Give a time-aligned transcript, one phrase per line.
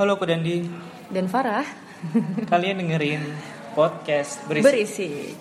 [0.00, 0.64] Halo Ko Dandi,
[1.12, 1.60] dan Farah
[2.48, 3.20] kalian dengerin
[3.76, 4.64] podcast berisik.
[4.64, 5.36] berisik.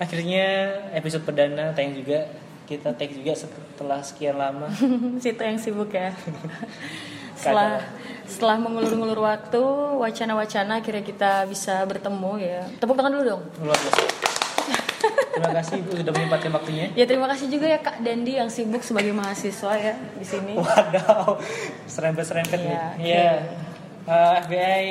[0.00, 2.24] Akhirnya episode perdana tayang juga.
[2.64, 4.72] Kita tag juga setelah sekian lama.
[5.20, 6.16] Situ yang sibuk ya.
[7.36, 7.84] setelah
[8.26, 9.62] setelah mengulur-ngulur waktu,
[10.02, 12.62] wacana-wacana kira kita bisa bertemu ya.
[12.78, 13.42] Tepuk tangan dulu dong.
[13.62, 14.02] Luar biasa.
[15.36, 16.86] Terima kasih Ibu sudah menyempatkan waktunya.
[16.96, 20.56] Ya terima kasih juga ya Kak Dandi yang sibuk sebagai mahasiswa ya di sini.
[20.56, 21.36] Wadaw,
[21.84, 22.66] serempet-serempet Iya,
[22.96, 23.04] nih.
[23.04, 23.30] Iya.
[24.06, 24.86] Eh, FBI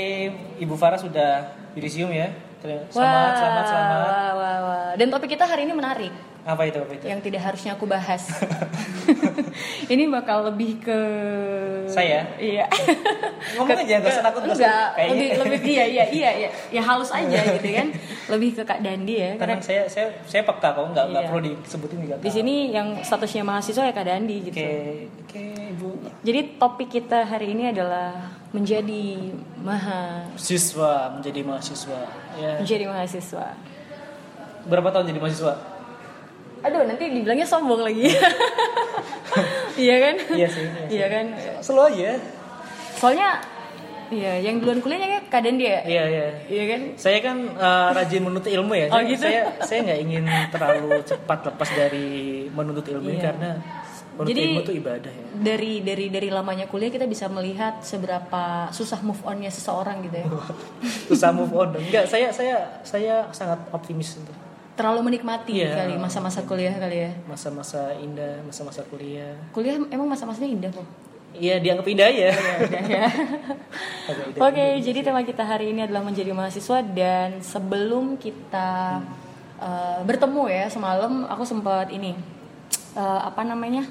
[0.62, 2.30] Ibu Farah sudah yudisium ya.
[2.66, 4.00] Selamat, selamat, selamat.
[4.09, 4.90] Wah, wah, wah.
[4.98, 6.14] Dan topik kita hari ini menarik.
[6.45, 6.77] Apa itu?
[6.77, 7.05] Apa itu?
[7.09, 8.22] yang tidak harusnya aku bahas.
[9.94, 10.99] ini bakal lebih ke
[11.90, 12.22] Saya?
[12.38, 12.70] Iya.
[13.58, 16.50] Ngomong aja, nggak usah takut, Enggak, lebih lebih iya iya iya iya.
[16.70, 17.89] Ya halus aja gitu kan.
[18.30, 19.31] Lebih ke Kak Dandi ya.
[19.41, 21.30] Karena saya saya saya peka kok, nggak nggak Iya.
[21.33, 22.16] perlu disebutin juga.
[22.22, 24.58] di sini yang statusnya mahasiswa ya Kak Dandi gitu.
[24.61, 24.70] Oke,
[25.25, 25.89] oke Ibu.
[26.22, 32.02] Jadi topik kita hari ini adalah menjadi maha Siswa menjadi mahasiswa.
[32.38, 32.61] Ya.
[32.61, 33.48] menjadi mahasiswa.
[34.66, 35.53] Berapa tahun jadi mahasiswa?
[36.66, 38.09] Aduh, nanti dibilangnya sombong lagi.
[39.77, 40.16] iya kan?
[40.31, 40.85] Iya sih, iya.
[40.89, 41.25] Iya kan?
[41.61, 42.17] Slow aja.
[42.95, 43.30] Soalnya
[44.05, 45.81] Iya, yang duluan kuliahnya kayak Kak Dandi ya?
[45.81, 46.27] Iya iya.
[46.45, 46.81] Iya kan?
[46.93, 48.86] Saya kan eh, rajin menuntut ilmu ya.
[48.88, 49.25] Oh, Saya- gitu?
[49.25, 52.08] Saya saya nggak ingin terlalu cepat lepas dari
[52.47, 53.25] menuntut ilmu ini Iya.
[53.25, 53.49] karena
[54.13, 55.25] menuntut Jadi- ilmu itu ibadah ya.
[55.33, 60.27] Dari dari dari lamanya kuliah kita bisa melihat seberapa susah move onnya seseorang gitu ya.
[61.09, 61.73] Susah move on.
[61.73, 64.38] Enggak, saya saya saya sangat optimis untuk
[64.76, 65.88] Terlalu menikmati Iya.
[65.88, 67.12] kali masa-masa kuliah kali ya.
[67.26, 69.36] masa-masa indah, masa-masa kuliah.
[69.56, 70.84] Kuliah emang masa-masanya indah kok.
[71.36, 72.32] Iya, dianggap indah ya.
[72.32, 73.08] Indah ya.
[74.48, 79.00] Oke, jadi tema kita hari ini adalah menjadi mahasiswa dan sebelum kita
[79.59, 82.16] uh, bertemu ya semalam aku sempat ini
[82.95, 83.84] uh, apa namanya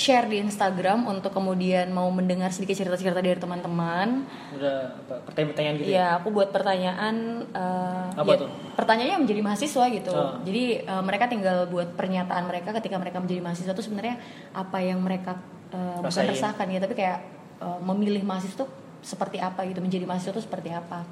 [0.00, 4.24] share di Instagram untuk kemudian mau mendengar sedikit cerita-cerita dari teman-teman.
[4.56, 4.96] Udah
[5.28, 5.84] pertanyaan-pertanyaan gitu.
[5.84, 5.92] ya?
[5.92, 8.48] Iya, aku buat pertanyaan uh, Apa ya, tuh?
[8.80, 10.12] Pertanyaannya menjadi mahasiswa gitu.
[10.16, 10.40] Oh.
[10.48, 14.16] Jadi uh, mereka tinggal buat pernyataan mereka ketika mereka menjadi mahasiswa itu sebenarnya
[14.56, 15.36] apa yang mereka
[15.76, 17.20] uh, bukan resahkan ya, tapi kayak
[17.60, 18.72] uh, memilih mahasiswa tuh
[19.04, 21.04] seperti apa gitu, menjadi mahasiswa tuh seperti apa.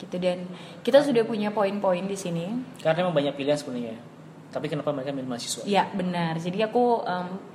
[0.00, 0.48] Gitu dan
[0.80, 2.48] kita sudah punya poin-poin di sini.
[2.80, 4.00] Karena emang banyak pilihan sebenarnya.
[4.48, 5.66] Tapi kenapa mereka milih mahasiswa?
[5.66, 6.38] Ya, benar.
[6.38, 7.53] Jadi aku um,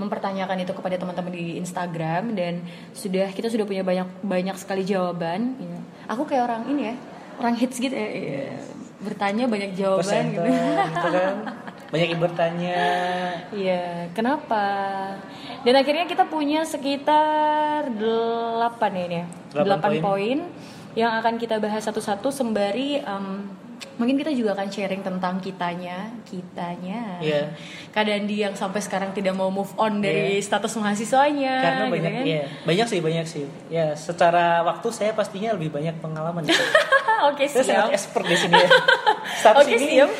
[0.00, 2.64] mempertanyakan itu kepada teman-teman di Instagram dan
[2.96, 5.60] sudah kita sudah punya banyak banyak sekali jawaban.
[5.60, 5.78] ya.
[6.08, 6.94] Aku kayak orang ini ya,
[7.36, 8.08] orang hits gitu ya.
[8.08, 8.56] ya.
[9.04, 10.40] Bertanya banyak jawaban gitu.
[10.40, 11.36] gitu kan.
[11.90, 12.78] Banyak yang bertanya.
[13.50, 14.62] Iya, kenapa?
[15.66, 17.98] Dan akhirnya kita punya sekitar 8
[18.94, 19.26] ya ini ya.
[19.66, 20.38] Delapan 8 poin.
[20.98, 23.46] yang akan kita bahas satu-satu sembari em,
[24.00, 27.20] mungkin kita juga akan sharing tentang kitanya, kitanya.
[27.20, 27.52] Iya.
[27.92, 32.12] Keadaan dia yang sampai sekarang tidak mau move on dari status mahasiswanya Karena gitu banyak
[32.16, 32.24] kan.
[32.24, 33.44] iya, banyak sih, banyak sih.
[33.68, 36.48] Ya, secara waktu saya pastinya lebih banyak pengalaman.
[36.48, 36.56] gitu.
[37.28, 37.96] Oke, saya sangat siap.
[38.00, 38.70] expert di sini ya.
[39.44, 40.10] Status Oke, ini, siap.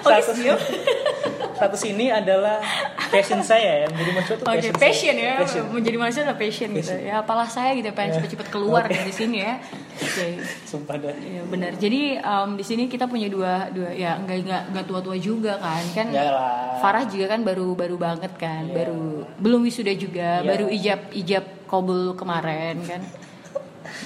[0.00, 0.60] Status, siap.
[1.58, 2.62] status ini adalah
[3.10, 3.86] passion saya ya.
[3.90, 5.26] Menjadi mahasiswa itu passion, passion, saya.
[5.26, 5.34] ya.
[5.42, 5.64] Passion.
[5.74, 6.92] Menjadi mahasiswa adalah passion, gitu.
[6.94, 7.08] Passion.
[7.10, 9.58] Ya, apalah saya gitu pengen cepet-cepet keluar dari sini ya.
[9.98, 10.26] Oke.
[10.70, 11.14] Sumpah dah.
[11.18, 11.72] Iya benar.
[11.74, 15.82] Jadi em, di sini kita punya dua dua ya nggak nggak nggak tua-tua juga kan
[15.90, 16.06] kan.
[16.06, 16.78] Enggak lah.
[16.78, 18.74] Farah juga kan baru baru banget kan, Iya.
[18.76, 19.02] baru
[19.34, 20.46] belum wisuda juga, Iya.
[20.46, 23.02] baru ijab ijab kabul kemarin kan.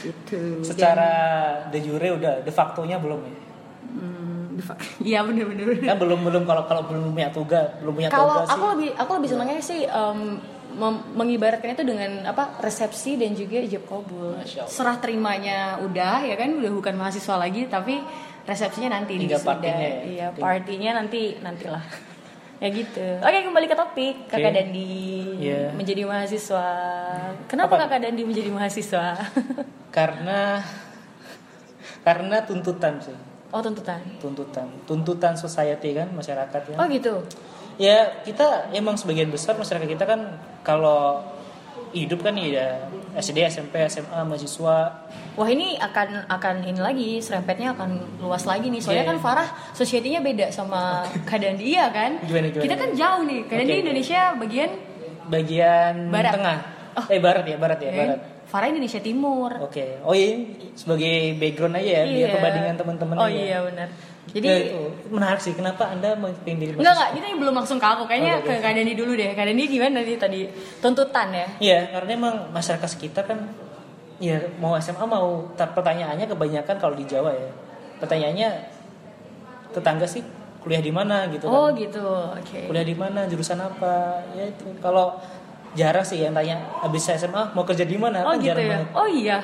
[0.01, 0.65] Gitu.
[0.65, 1.11] Secara
[1.69, 3.37] de jure udah, de facto-nya belum ya.
[3.93, 4.57] Hmm,
[5.05, 5.67] Iya benar benar.
[5.77, 8.71] Kan belum belum kalau kalau belum punya tugas, belum punya Kalau tugas aku sih.
[8.73, 9.81] lebih aku lebih senangnya sih
[10.73, 14.41] mem- mengibaratkan itu dengan apa resepsi dan juga ijab kabul.
[14.67, 18.01] Serah terimanya udah ya kan udah bukan mahasiswa lagi tapi
[18.43, 19.39] resepsinya nanti wisuda.
[19.43, 19.97] partinya ya.
[20.03, 21.85] Iya, partinya nanti nantilah.
[22.63, 23.03] ya gitu.
[23.19, 24.15] Oke, kembali ke topik.
[24.31, 24.59] Kakak Oke.
[24.63, 24.91] Dandi
[25.43, 25.75] Iya.
[25.75, 26.67] menjadi mahasiswa.
[27.51, 27.91] Kenapa Apa?
[27.91, 29.19] Kakak Dandi menjadi mahasiswa?
[29.97, 30.63] Karena
[32.03, 33.15] karena tuntutan sih.
[33.53, 34.01] oh, tuntutan.
[34.19, 34.67] Tuntutan.
[34.89, 36.77] Tuntutan society kan masyarakat ya.
[36.81, 37.15] Oh, gitu.
[37.77, 41.21] Ya, kita emang sebagian besar masyarakat kita kan kalau
[41.93, 44.77] hidup kan ya SD, SMP, SMA, mahasiswa.
[45.33, 49.19] Wah ini akan akan ini lagi serempetnya akan luas lagi nih soalnya Iya, kan.
[49.19, 52.17] Farah society-nya beda sama keadaan dia kan.
[52.21, 52.63] Gimana, gimana?
[52.63, 53.41] Kita kan jauh nih.
[53.45, 53.83] Keadaan dia oke.
[53.83, 54.71] Indonesia bagian
[55.23, 56.33] Bagian Barat.
[56.35, 56.59] tengah.
[56.93, 57.07] Oh.
[57.09, 58.19] Eh barat ya, barat ya, ya, barat.
[58.45, 59.51] Farah Indonesia Timur.
[59.63, 60.03] Oke.
[60.03, 60.45] Oh iya,
[60.75, 62.35] sebagai background aja ya, biar Iya.
[62.37, 63.33] perbandingan teman-teman Oh aja.
[63.33, 63.89] iya benar.
[64.23, 64.79] Jadi Ya, itu
[65.11, 65.51] menarik sih.
[65.51, 68.47] Kenapa anda memilih enggak enggak kita belum langsung ke aku kayaknya oke.
[68.47, 69.35] ke keadaan dulu deh.
[69.35, 70.41] Keadaan dia gimana tadi tadi
[70.79, 71.47] tuntutan ya?
[71.59, 73.39] Iya, karena emang masyarakat kita kan
[74.17, 77.51] ya mau SMA mau ta- pertanyaannya kebanyakan kalau di Jawa ya
[77.99, 78.49] pertanyaannya
[79.73, 80.23] tetangga sih
[80.59, 82.61] kuliah di mana gitu Oh kan gitu, oke.
[82.67, 85.19] kuliah di mana jurusan apa ya itu kalau
[85.73, 88.71] jarang sih yang tanya habis SMA mau kerja di mana Oh kan gitu jarang ya.
[88.73, 89.39] banget Oh iya,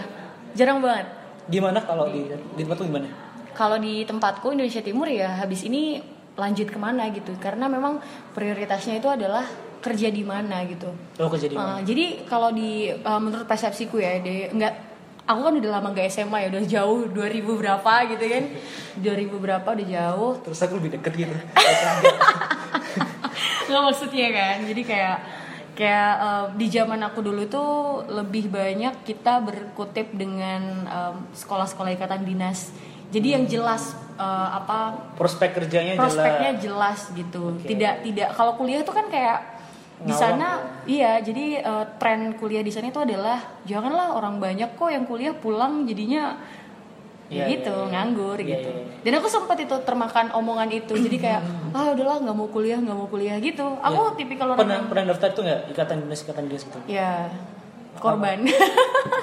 [0.55, 1.07] jarang banget.
[1.49, 3.09] gimana kalau di di tempat tuh gimana
[3.59, 5.99] Kalau di tempatku Indonesia Timur ya habis ini
[6.39, 7.99] lanjut ke mana gitu, karena memang
[8.31, 9.43] prioritasnya itu adalah
[9.83, 10.87] kerja di mana gitu.
[11.19, 14.79] lo kerja di mana Uh, jadi kalau di uh, menurut persepsiku ya, di, enggak
[15.27, 18.45] aku kan udah lama gak SMA ya, udah jauh 2000 berapa gitu kan.
[19.03, 20.33] 2000 berapa udah jauh.
[20.47, 21.35] terus aku lebih deket gitu
[23.69, 24.57] Nggak maksudnya kan.
[24.65, 25.17] Jadi kayak
[25.79, 32.27] kayak uh, di zaman aku dulu tuh lebih banyak kita berkutip dengan um, sekolah-sekolah ikatan
[32.27, 32.75] dinas.
[33.09, 37.57] Jadi yang jelas uh, apa prospek kerjanya prospeknya jelas jelas gitu.
[37.57, 37.67] Oke.
[37.73, 39.59] Tidak tidak kalau kuliah itu kan kayak
[39.99, 44.95] di sana iya jadi uh, tren kuliah di sana itu adalah janganlah orang banyak kok
[44.95, 46.39] yang kuliah pulang jadinya
[47.29, 47.93] ya gitu iya, iya.
[47.93, 48.71] nganggur Iya, gitu.
[48.73, 49.03] iya, iya.
[49.05, 50.95] Dan aku sempat itu termakan omongan itu.
[50.97, 51.43] jadi kayak
[51.77, 53.67] ah udahlah nggak mau kuliah nggak mau kuliah gitu.
[53.85, 54.17] Aku Iya.
[54.17, 57.29] tipikal orang pernah yang pernah daftar tuh nggak ikatan dinas ikatan dinas gitu ya
[58.01, 58.39] korban.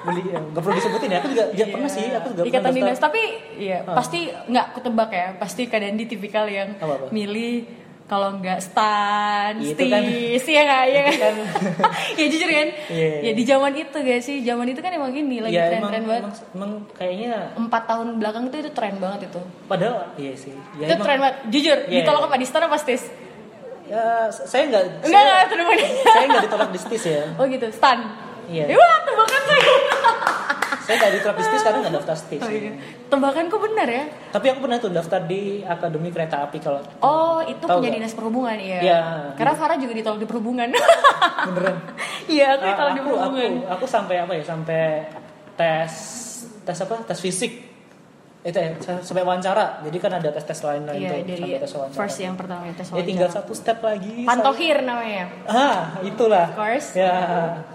[0.01, 2.49] beli ya nggak perlu disebutin ya aku juga ya pernah sih aku juga Iya.
[2.49, 3.21] Ikatan pernah dinas tapi
[3.57, 5.27] ya pasti nggak ketebak ya.
[5.35, 7.09] Pasti kadang di tipikal yang Apa-apa?
[7.09, 7.55] milih
[8.05, 11.17] kalau nggak stan, kan- stis, ya nggak ya itu kan?
[11.25, 11.41] kan-
[12.21, 12.67] ya jujur kan?
[12.87, 13.09] Iya.
[13.19, 16.03] Ya di zaman itu guys sih, zaman itu kan emang gini lagi ya emang, tren-tren
[16.05, 16.21] banget.
[16.21, 19.41] emang, emang kayaknya Empat tahun belakang itu itu tren banget itu.
[19.65, 21.35] padahal iya sih ya, itu emang- tren banget.
[21.49, 22.27] Jujur, Iya, ditolak iya.
[22.27, 23.03] apa di stan apa stis?
[23.85, 27.99] ya saya nggak Enggak saya, enggak saya nggak ditolak di stis ya Oh gitu, stan.
[28.47, 28.65] Iya.
[28.69, 29.73] Ya, wah, tebakan saya.
[30.85, 32.77] saya di stis karena nggak daftar stis Oh, iya.
[33.09, 34.05] Tebakanku benar ya.
[34.29, 38.53] tapi aku pernah tuh daftar di akademi kereta api kalau Oh, itu punya dinas perhubungan
[38.57, 38.79] ya.
[38.81, 38.99] Iya.
[39.33, 40.69] Karena Farah juga ditolak di perhubungan.
[41.49, 41.75] beneran
[42.25, 43.51] Iya, aku Ah, ditolak di aku, perhubungan.
[43.65, 44.83] aku aku sampai apa ya sampai
[45.57, 45.91] tes
[46.61, 47.51] tes apa tes fisik
[48.45, 48.69] itu ya
[49.01, 51.97] sampai wawancara jadi kan ada tes tes lain lain Iya, tuh dari sampai tes wawancara
[51.97, 53.41] first yang pertama ya, tes ya tinggal wawancara.
[53.41, 55.23] satu step lagi Pantohir namanya.
[55.43, 56.87] ah itulah Of course.
[56.93, 57.11] ya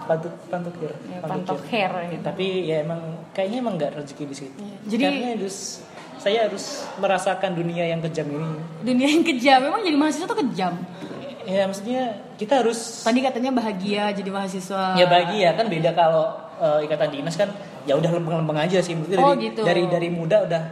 [0.01, 1.91] pantut pantohir Ya, Pantohir.
[2.09, 2.23] gitu.
[2.23, 3.01] tapi ya emang
[3.31, 4.75] kayaknya emang nggak rezeki di situ Iya.
[4.87, 5.57] Jadi- karena harus
[6.15, 6.65] saya harus
[6.95, 8.49] merasakan dunia yang kejam ini
[8.81, 10.73] Dunia yang kejam, memang jadi mahasiswa tuh kejam.
[11.41, 12.01] ya maksudnya
[12.37, 14.95] kita harus Tadi katanya bahagia jadi mahasiswa.
[14.95, 17.49] ya bagi ya kan beda kalau eh, ikatan dinas kan
[17.83, 19.61] ya udah lempeng-lempeng aja sih Maksudnya dari Oh, gitu.
[19.61, 20.63] dari dari muda udah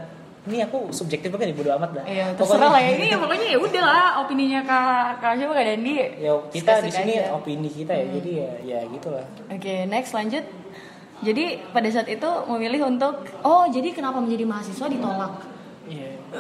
[0.42, 2.92] ini aku subjektif banget nih bodo amat dah Iya, Pokoknya- terserah lah ya.
[2.96, 5.96] Ini pokoknya ya udah lah opininya Kak Kak siapa Kak Dandi.
[6.18, 7.30] ya kita di sini aja.
[7.32, 10.46] opini kita ya jadi ya ya gitulah Oke, next lanjut.
[11.20, 15.34] Jadi pada saat itu memilih untuk oh jadi kenapa menjadi mahasiswa ditolak?
[15.86, 16.16] Iya.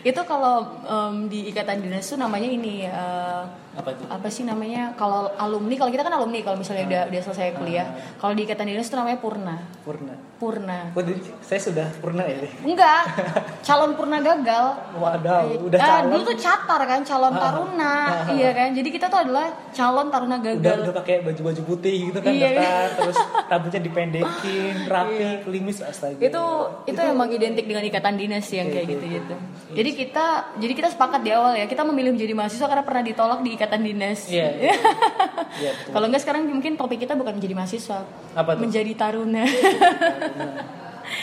[0.00, 3.42] Itu kalau em, di ikatan dinas tuh namanya ini eh,
[3.72, 4.90] apa tuh apa sih namanya?
[4.94, 7.86] Kalau alumni kalau kita kan alumni kalau misalnya udah udah selesai kuliah.
[8.16, 9.56] Kalau di ikatan dinas itu namanya purna.
[9.80, 10.88] purna Purna.
[10.90, 13.02] oh, jadi saya sudah purna ya Enggak,
[13.66, 14.72] calon purna gagal.
[14.94, 17.40] waduh udah Ah, calon dulu tuh catar kan calon Ah.
[17.42, 17.94] taruna,
[18.24, 18.30] Ah.
[18.30, 18.72] iya kan.
[18.72, 20.78] Jadi kita tuh adalah calon taruna udah gagal.
[20.82, 22.48] udah pakai baju baju putih gitu kan Iya.
[22.50, 23.18] daftar terus
[23.50, 26.44] rambutnya dipendekin rapi klimis astaga itu
[26.86, 29.34] itu emang identik dengan ikatan dinas yang Iya, kayak iya, gitu gitu
[29.72, 30.26] jadi kita
[30.56, 33.84] jadi kita sepakat di awal ya kita memilih menjadi mahasiswa karena pernah ditolak di ikatan
[33.84, 34.48] dinas Iya.
[34.56, 34.72] Iya,
[35.76, 35.92] betul.
[35.92, 38.64] kalau enggak sekarang mungkin topik kita bukan menjadi mahasiswa Apa tuh?
[38.64, 39.44] menjadi taruna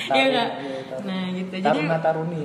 [0.07, 2.43] Iya nggak iya, nah gitu jadi taruna taruni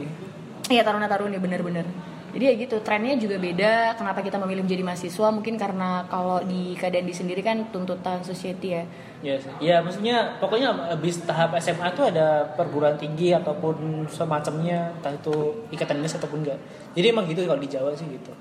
[0.70, 1.84] Iya taruna taruni bener-bener.
[2.32, 3.92] Jadi ya gitu trennya juga beda.
[3.92, 5.28] Kenapa kita memilih menjadi mahasiswa?
[5.28, 8.87] Mungkin karena kalau di keadaan di sendiri kan tuntutan society ya.
[9.20, 9.52] Sih.
[9.61, 15.34] ya maksudnya pokoknya habis tahap SMA tuh ada perguruan tinggi ataupun semacamnya, entah itu
[15.70, 16.58] ikatan dinas ataupun enggak.
[16.96, 18.32] Jadi emang gitu kalau di Jawa sih gitu.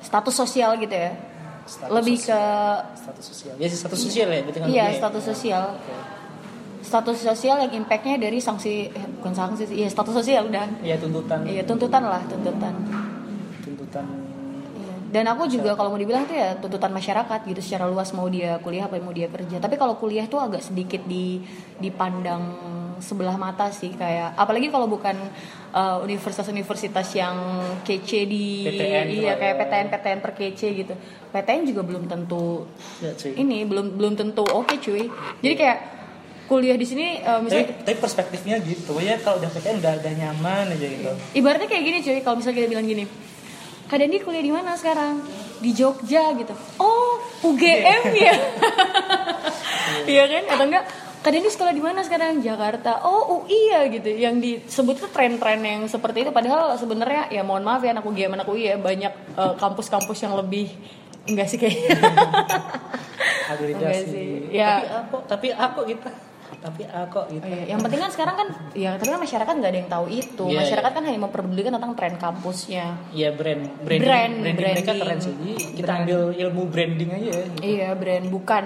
[0.00, 1.12] Status sosial gitu ya.
[1.68, 2.36] Status Lebih sosial.
[2.36, 3.54] ke Status sosial.
[3.60, 4.98] Ya status sosial ya, kan iya ya.
[4.98, 5.64] status sosial.
[5.76, 5.94] Oke.
[6.80, 9.70] Status sosial yang impactnya dari sanksi eh, bukan sanksi.
[9.70, 10.66] Iya status sosial udah.
[10.82, 12.74] Ya tuntutan Iya tuntutan lah tuntutan.
[13.62, 14.04] tuntutan
[14.80, 14.94] Iya.
[15.12, 18.58] Dan aku juga kalau mau dibilang tuh ya tuntutan masyarakat gitu secara luas mau dia
[18.64, 19.60] kuliah apa mau dia kerja.
[19.62, 21.38] Tapi kalau kuliah tuh agak sedikit di
[21.78, 22.42] dipandang
[23.00, 25.16] sebelah mata sih kayak apalagi kalau bukan
[25.72, 27.36] uh, universitas-universitas yang
[27.82, 29.60] kece di PTN iya kayak ya.
[29.64, 30.94] PTN PTN per kece gitu.
[31.32, 32.68] PTN juga belum tentu
[33.00, 33.32] ya cuy.
[33.36, 35.08] ini belum belum tentu oke cuy.
[35.40, 35.78] Jadi kayak
[36.50, 40.12] kuliah di sini uh, Tapi, misalnya tapi perspektifnya gitu, ya kalau udah PTN udah, udah
[40.18, 41.10] nyaman aja gitu.
[41.38, 43.04] ibaratnya kayak gini cuy kalau misalnya kita bilang gini
[43.86, 45.22] Kak Dandi kuliah di mana sekarang
[45.62, 46.50] di Jogja gitu
[46.82, 48.34] oh UGM ya
[50.10, 50.84] iya kan atau enggak
[51.20, 55.60] Kak Dandi sekolah di mana sekarang Jakarta oh UI ya gitu yang disebut tuh tren-tren
[55.60, 59.12] yang seperti itu padahal sebenarnya ya mohon maaf ya anak UGM anak UI ya banyak
[59.36, 60.72] eh, kampus-kampus yang lebih
[61.28, 61.92] enggak sih kayaknya.
[63.50, 64.46] Enggak sih.
[64.54, 64.78] Ya.
[64.78, 66.10] Tapi aku, tapi aku kita,
[66.62, 67.44] tapi aku gitu.
[67.44, 67.64] Oh, iya.
[67.74, 68.48] Yang penting kan sekarang kan
[68.78, 70.44] ya tapi kan masyarakat nggak ada yang tahu itu.
[70.46, 70.96] Iya, masyarakat iya.
[70.96, 72.86] kan hanya memperdulikan tentang tren kampusnya.
[73.10, 75.34] Iya brand, branding, Brand, branding mereka keren sih.
[75.74, 76.00] Kita Brand.
[76.06, 77.30] ambil ilmu branding aja.
[77.30, 77.42] ya.
[77.42, 77.60] Gitu.
[77.66, 78.64] Iya, brand bukan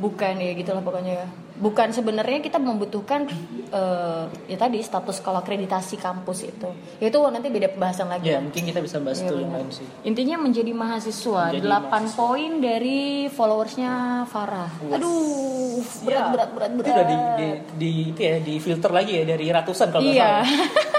[0.00, 1.26] bukan ya gitulah pokoknya ya.
[1.60, 3.28] Bukan sebenarnya kita membutuhkan
[3.68, 6.72] eh, ya tadi status kalau akreditasi kampus itu.
[6.96, 8.26] Ya itu nanti beda pembahasan lagi.
[8.26, 9.84] Ya mungkin kita bisa bahas Iya, itu lain sih.
[10.02, 12.16] Intinya menjadi mahasiswa, Menjadi 8 mahasiswa.
[12.16, 13.92] poin dari followersnya
[14.24, 14.72] Farah.
[14.90, 16.86] Aduh, berat Ya, berat berat berat.
[16.86, 20.40] Itu udah di, di, di itu ya di filter lagi ya dari ratusan kalau Iya.
[20.40, 20.48] salah.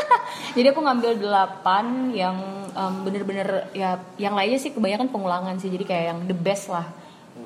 [0.56, 2.38] Jadi aku ngambil 8 yang
[2.70, 5.68] em, bener-bener ya yang lainnya sih kebanyakan pengulangan sih.
[5.68, 6.86] Jadi kayak yang the best lah.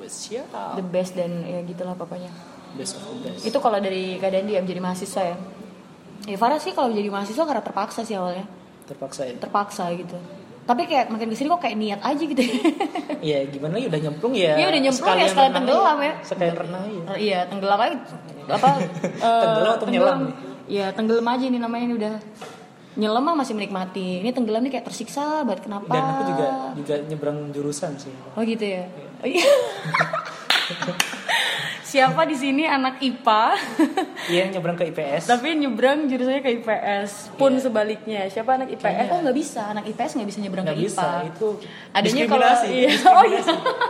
[0.03, 0.75] Siap.
[0.75, 2.29] The best dan ya gitulah pokoknya.
[2.75, 3.41] Best of the best.
[3.43, 5.37] Itu kalau dari keadaan dia menjadi mahasiswa ya.
[6.25, 8.45] Ya Farah sih kalau jadi mahasiswa karena terpaksa sih awalnya.
[8.85, 9.33] Terpaksa ya.
[9.35, 10.17] Terpaksa gitu.
[10.65, 12.41] Tapi kayak makin ke sini kok kayak niat aja gitu.
[13.21, 14.53] Iya gimana ya udah nyemplung ya.
[14.53, 16.05] Iya, udah nyemplung ya, sekalian renang tenggelam aja.
[16.05, 16.13] ya.
[16.21, 17.03] Sekalian renang ya.
[17.15, 17.97] iya tenggelam aja
[18.45, 18.69] apa
[19.25, 19.99] eh, Tenggelam atau nih?
[20.65, 22.13] Iya tenggelam aja nih namanya ini udah
[22.95, 26.95] nyelam mah masih menikmati ini tenggelam nih kayak tersiksa banget kenapa Dan aku juga juga
[27.03, 28.13] nyebrang jurusan sih.
[28.33, 28.85] oh gitu ya
[29.19, 29.41] Oh, iya.
[31.95, 33.43] siapa di sini anak IPA
[34.33, 35.23] Iya nyebrang ke IPS.
[35.25, 37.61] tapi nyebrang jurusannya ke IPS pun Iya.
[37.61, 38.21] sebaliknya.
[38.27, 39.61] Siapa anak IPS Kayaknya- oh nggak bisa.
[39.65, 40.99] Anak IPS nggak bisa nyebrang nggak ke bisa.
[40.99, 41.47] IPA itu
[41.89, 42.67] adanya kalau diskriminasi.
[42.67, 42.89] iya.
[42.89, 43.15] Diskriminasi.
[43.15, 43.41] oh iya.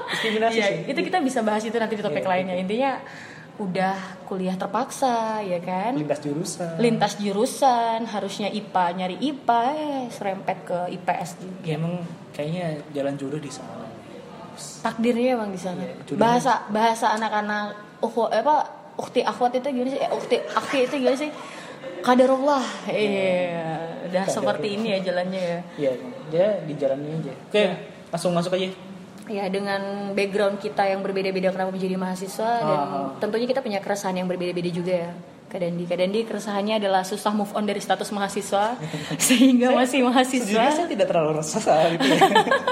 [0.06, 0.78] Diskriminasi Iya, sih.
[0.86, 2.56] itu kita bisa bahas itu nanti di topik Iya, lainnya.
[2.56, 2.92] intinya
[3.56, 3.96] udah
[4.26, 5.96] kuliah terpaksa ya kan?
[5.96, 6.76] Lintas jurusan.
[6.78, 8.04] lintas jurusan.
[8.06, 11.64] Harusnya IPA nyari IPA eh serempet ke IPS juga.
[11.64, 13.88] Ya emang kayaknya jalan jodoh di sana.
[14.56, 15.84] takdirnya emang di sana.
[16.06, 16.16] Jodohnya.
[16.16, 18.56] bahasa bahasa anak-anak oh apa
[18.96, 21.32] ukti akhwat itu gimana sih eh, ukti akhi itu gimana sih
[22.00, 24.28] kadarullah iya udah Kadarullah.
[24.30, 25.92] seperti ini ya jalannya ya Iya,
[26.28, 27.34] dia di jalannya aja.
[27.44, 27.74] Oke, Iya.
[28.10, 28.70] langsung masuk aja.
[29.26, 29.82] ya dengan
[30.14, 33.10] background kita yang berbeda-beda kenapa menjadi mahasiswa dan Ah.
[33.18, 35.12] tentunya kita punya keresahan yang berbeda-beda juga ya
[35.56, 38.76] Kak Dandi, Kak Dandi keresahannya adalah susah move on dari status mahasiswa
[39.32, 42.20] sehingga masih mahasiswa Sejujurnya saya tidak terlalu resah saat itu ya.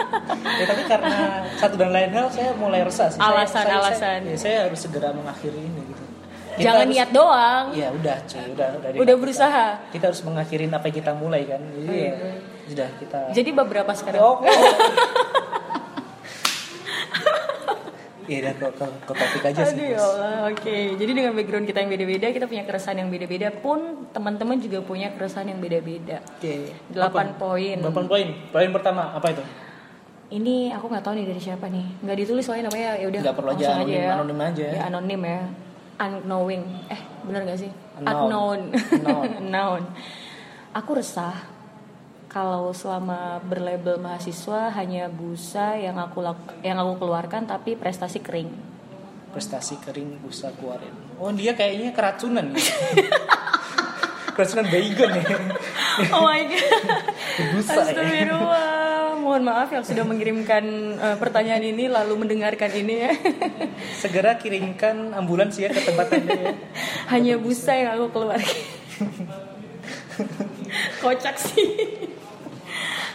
[0.60, 1.16] ya tapi karena
[1.56, 3.16] satu dan lain hal saya mulai resah sih.
[3.16, 4.20] Saya- Alasan, saya, alasan.
[4.20, 6.04] Saya, ya, saya harus segera mengakhiri ini gitu.
[6.54, 8.90] Kita jangan harus- niat doang Iya udah cuy, udah udah.
[9.00, 11.62] udah berusaha Kita harus mengakhirin apa yang kita mulai kan.
[11.64, 12.14] Jadi ya,
[12.68, 13.20] sudah kita.
[13.32, 14.44] jadi beberapa sekarang Oh, oh.
[18.24, 19.76] Iya, dan ke, ke, ke topik aja sih.
[19.76, 20.00] Aduh ya.
[20.00, 20.78] Allah, oke.
[20.96, 23.80] Jadi dengan background kita yang beda-beda, kita punya keresahan yang beda-beda pun
[24.16, 26.24] teman-teman juga punya keresahan yang beda-beda.
[26.40, 26.72] Oke.
[26.88, 27.40] Delapan Apa?
[27.40, 27.78] poin.
[27.80, 28.28] Delapan poin.
[28.52, 29.44] Poin pertama apa itu?
[30.34, 31.86] Ini aku nggak tahu nih dari siapa nih.
[32.02, 33.22] Nggak ditulis soalnya namanya ya udah.
[33.22, 34.08] Nggak perlu aja, anonim- ya.
[34.18, 34.66] anonim aja.
[34.72, 35.42] Ya anonim ya.
[35.94, 36.64] Unknowing.
[36.90, 37.72] Eh benar gak sih?
[38.02, 38.74] Unknown.
[38.74, 39.30] Unknown.
[39.40, 39.82] Unknown.
[40.80, 41.38] Aku resah
[42.34, 46.26] kalau selama berlabel mahasiswa hanya busa yang aku
[46.66, 48.50] yang aku keluarkan tapi prestasi kering.
[49.30, 50.90] Prestasi kering busa keluarin.
[51.22, 52.58] Oh dia kayaknya keracunan ya.
[54.34, 55.38] keracunan baygon ya.
[56.10, 56.66] Oh my god.
[57.54, 58.34] Busa ya.
[59.14, 60.66] Mohon maaf yang sudah mengirimkan
[60.98, 63.14] eh, pertanyaan ini lalu mendengarkan ini ya.
[64.02, 66.54] Segera kirimkan ambulans ya ke tempat anda ya.
[67.14, 68.58] Hanya busa yang aku keluarkan.
[70.98, 71.70] Kocak sih.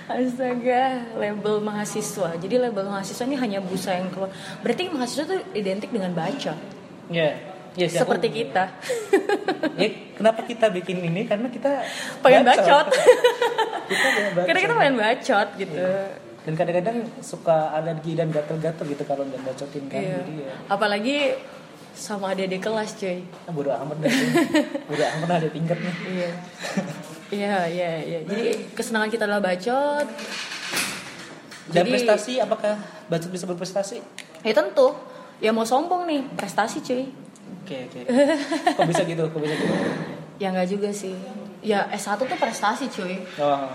[0.09, 0.85] Astaga,
[1.15, 2.33] label mahasiswa.
[2.35, 4.33] Jadi label mahasiswa ini hanya busa yang keluar.
[4.65, 6.57] Berarti mahasiswa tuh identik dengan baca.
[7.09, 7.31] Ya.
[7.77, 8.73] Ya, sih, aku- Seperti kita.
[9.77, 11.29] Ya, kenapa kita bikin ini?
[11.29, 11.85] Karena kita
[12.25, 12.87] Pengen bacot.
[13.93, 14.47] kita bacot.
[14.49, 15.77] Karena kita pengen bacot gitu.
[16.43, 20.01] Dan kadang-kadang suka alergi dan gatel-gatel gitu kalau nggak bacotin kan.
[20.01, 20.17] Iya.
[20.19, 21.17] Jadi ya, Apalagi
[21.93, 23.23] sama adik-adik kelas, cuy.
[23.53, 24.11] bodo amat dah.
[24.89, 25.93] bodo amat ada tingkatnya.
[26.09, 26.31] Iya.
[27.29, 28.19] Iya, iya, iya.
[28.25, 30.07] Jadi kesenangan kita adalah bacot.
[31.69, 32.81] Dan Jadi- prestasi apakah
[33.13, 34.01] bacot bisa berprestasi?
[34.41, 34.97] Ya tentu.
[35.39, 37.05] Ya mau sombong nih, prestasi cuy.
[37.63, 38.01] Oke oke.
[38.81, 39.23] Kok bisa gitu?
[39.29, 39.75] Kok bisa gitu?
[40.41, 41.15] Ya nggak juga sih.
[41.61, 43.21] Ya S1 tuh prestasi cuy.
[43.39, 43.69] Oh,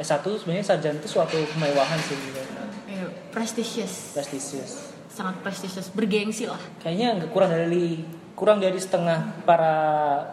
[0.00, 2.40] S1 sebenarnya sarjana itu suatu kemewahan sih gitu.
[2.88, 4.16] Ya, prestisius.
[4.16, 4.94] Prestisius.
[5.10, 6.58] Sangat prestisius, bergengsi lah.
[6.80, 8.00] Kayaknya kurang dari
[8.32, 9.74] kurang dari setengah para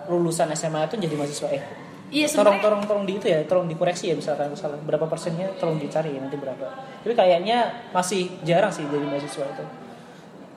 [0.07, 1.63] lulusan SMA itu jadi mahasiswa eh.
[2.07, 5.75] Iya Tolong tolong tolong di itu ya, tolong dikoreksi ya misalkan salah berapa persennya tolong
[5.75, 6.63] dicari ya nanti berapa.
[7.03, 7.57] Tapi kayaknya
[7.91, 9.65] masih jarang sih jadi mahasiswa itu.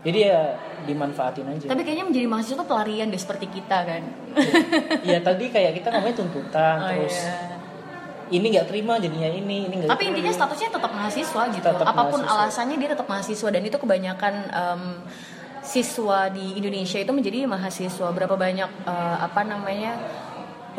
[0.00, 1.66] Jadi ya dimanfaatin aja.
[1.68, 4.02] tapi kayaknya menjadi mahasiswa tuh pelarian deh seperti kita kan.
[5.02, 7.34] Iya tadi kayak kita ngomongin tuntutan Oh, terus iya.
[8.30, 10.16] ini nggak terima jadinya ini ini nggak Tapi terima.
[10.16, 11.66] intinya statusnya tetap mahasiswa gitu.
[11.66, 12.46] Tetap Apa pun mahasiswa.
[12.46, 14.82] alasannya dia tetap mahasiswa dan itu kebanyakan em,
[15.60, 18.08] siswa di Indonesia itu menjadi mahasiswa.
[18.08, 19.98] Berapa banyak eh, apa namanya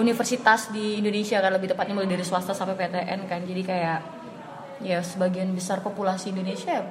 [0.01, 3.45] universitas di Indonesia kan lebih tepatnya mulai dari swasta sampai PTN kan.
[3.45, 3.99] Jadi kayak
[4.81, 6.81] ya sebagian besar populasi Indonesia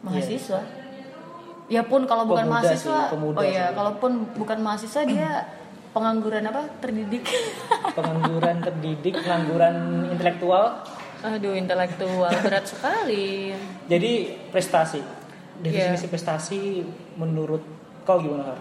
[0.00, 0.62] mahasiswa.
[1.66, 5.30] Ya pun kalau bukan Pemuda mahasiswa, sih, pemuda oh ya, kalaupun bukan mahasiswa dia
[5.90, 6.68] pengangguran apa?
[6.78, 7.24] Terdidik.
[7.98, 9.74] pengangguran terdidik pengangguran
[10.08, 10.84] intelektual
[11.22, 13.54] Aduh, intelektual berat sekali.
[13.86, 14.12] jadi
[14.50, 14.98] prestasi
[15.62, 15.94] Iya.
[15.94, 16.60] definisi prestasi
[17.14, 17.62] menurut
[18.02, 18.58] kau gimana Har?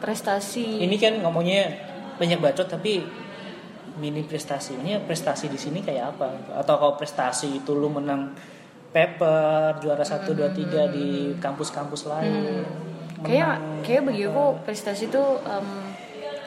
[0.00, 0.84] Prestasi.
[0.84, 1.72] ini kan ngomongnya
[2.16, 3.04] banyak bacot tapi
[3.96, 4.76] mini prestasi.
[4.76, 6.28] Ini prestasi di sini kayak apa?
[6.56, 8.36] Atau kalau prestasi itu lu menang
[8.92, 12.64] paper juara satu dua tiga di kampus-kampus lain.
[13.24, 15.68] Kayak menang kayak bagi aku prestasi itu em,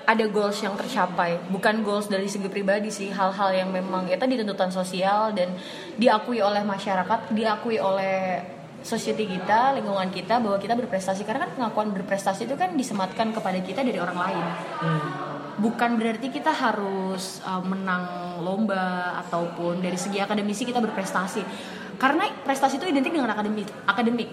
[0.06, 1.38] ada goals yang tercapai.
[1.50, 5.54] Bukan goals dari segi pribadi sih hal-hal yang memang ya tadi tuntutan sosial dan
[5.98, 8.42] diakui oleh masyarakat diakui oleh
[8.82, 13.60] society kita lingkungan kita bahwa kita berprestasi karena kan pengakuan berprestasi itu kan disematkan kepada
[13.60, 14.46] kita dari orang lain
[14.80, 15.02] Hmm.
[15.60, 18.08] bukan berarti kita harus uh, menang
[18.40, 21.44] lomba ataupun dari segi akademisi kita berprestasi
[22.00, 24.32] karena prestasi itu identik dengan akademik akademik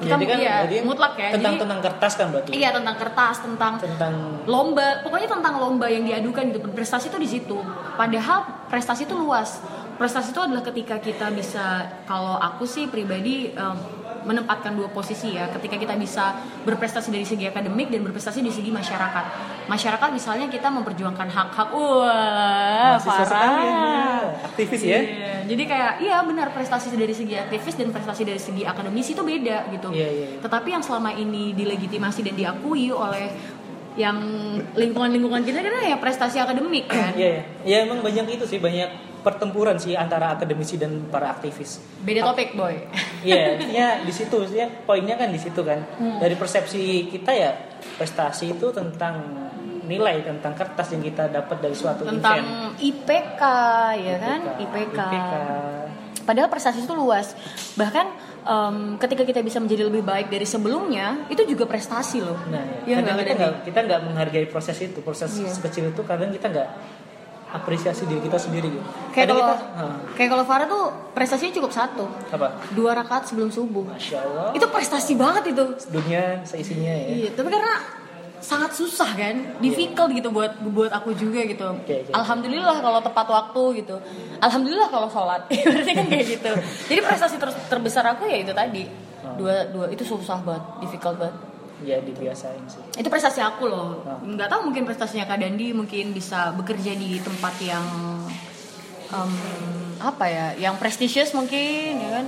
[0.00, 3.36] kita jadi kan jadi mutlak ya tentang Jadi- tentang kertas kan berarti Iya tentang kertas,
[3.44, 4.14] tentang tentang
[4.48, 6.66] lomba, pokoknya tentang lomba yang diadukan gitu.
[6.72, 7.56] Prestasi itu di situ.
[8.00, 9.60] Padahal prestasi itu luas.
[10.00, 13.76] Prestasi itu adalah ketika kita bisa, kalau aku sih pribadi em,
[14.24, 15.52] menempatkan dua posisi ya.
[15.52, 19.24] Ketika kita bisa berprestasi dari segi akademik dan berprestasi dari segi masyarakat.
[19.68, 23.84] Masyarakat misalnya kita memperjuangkan hak-hak, wah, mahasiswa ya,
[24.48, 28.64] aktivis ya Iya, Jadi kayak iya benar prestasi dari segi aktivis dan prestasi dari segi
[28.64, 29.92] akademisi itu beda gitu.
[29.92, 30.38] Iya, iya, iya.
[30.40, 33.28] Tetapi yang selama ini dilegitimasi dan diakui oleh
[34.00, 34.16] yang
[34.80, 37.12] lingkungan-lingkungan kita kan ya prestasi akademik kan.
[37.12, 37.42] Iya, ya.
[37.68, 41.80] ya emang banyak itu sih banyak pertempuran sih antara akademisi dan para aktivis.
[42.02, 42.76] Beda topik, boy.
[43.20, 45.84] Iya, intinya di situ ya poinnya kan di situ kan.
[46.00, 46.16] Hmm.
[46.16, 47.52] Dari persepsi kita ya
[48.00, 49.20] prestasi itu tentang
[49.84, 52.16] nilai tentang kertas yang kita dapat dari suatu event.
[52.22, 52.44] Tentang
[52.80, 53.42] IPK
[53.98, 54.98] ya kan, IPK.
[54.98, 55.32] IPK.
[56.24, 57.34] Padahal prestasi itu luas.
[57.74, 58.06] Bahkan
[58.46, 62.38] em, ketika kita bisa menjadi lebih baik dari sebelumnya, itu juga prestasi loh.
[62.46, 65.50] Nah, kadang nggak, kita nggak kita nggak menghargai proses itu, proses Iya.
[65.50, 66.68] sekecil itu kadang kita nggak
[67.50, 68.84] apresiasi diri kita sendiri gitu.
[69.10, 72.54] Kayak kalau kita, Hah, kayak kalau Farah tuh prestasinya cukup satu, apa?
[72.72, 73.82] dua rakaat sebelum subuh.
[73.82, 74.48] Masya Allah.
[74.54, 75.64] Itu prestasi banget itu.
[75.90, 77.06] dunia seisinya ya.
[77.10, 77.74] Iya, tapi karena
[78.40, 81.66] sangat susah kan, difficult gitu buat buat aku juga gitu.
[81.76, 82.10] Oke, oke.
[82.14, 83.96] Alhamdulillah kalau tepat waktu gitu.
[84.40, 86.52] Alhamdulillah kalau sholat, berarti kan kayak gitu.
[86.88, 88.88] Jadi prestasi ter- terbesar aku ya itu tadi.
[89.20, 89.36] Oh.
[89.36, 91.36] Dua dua itu susah banget, difficult banget.
[91.80, 92.82] Ya dibiasain sih.
[92.94, 94.04] Itu prestasi aku loh.
[94.04, 94.18] Oh.
[94.20, 97.84] Nggak tahu mungkin prestasinya Kak Dandi mungkin bisa bekerja di tempat yang
[99.08, 99.32] em,
[99.98, 102.26] apa ya, yang prestisius mungkin ya kan.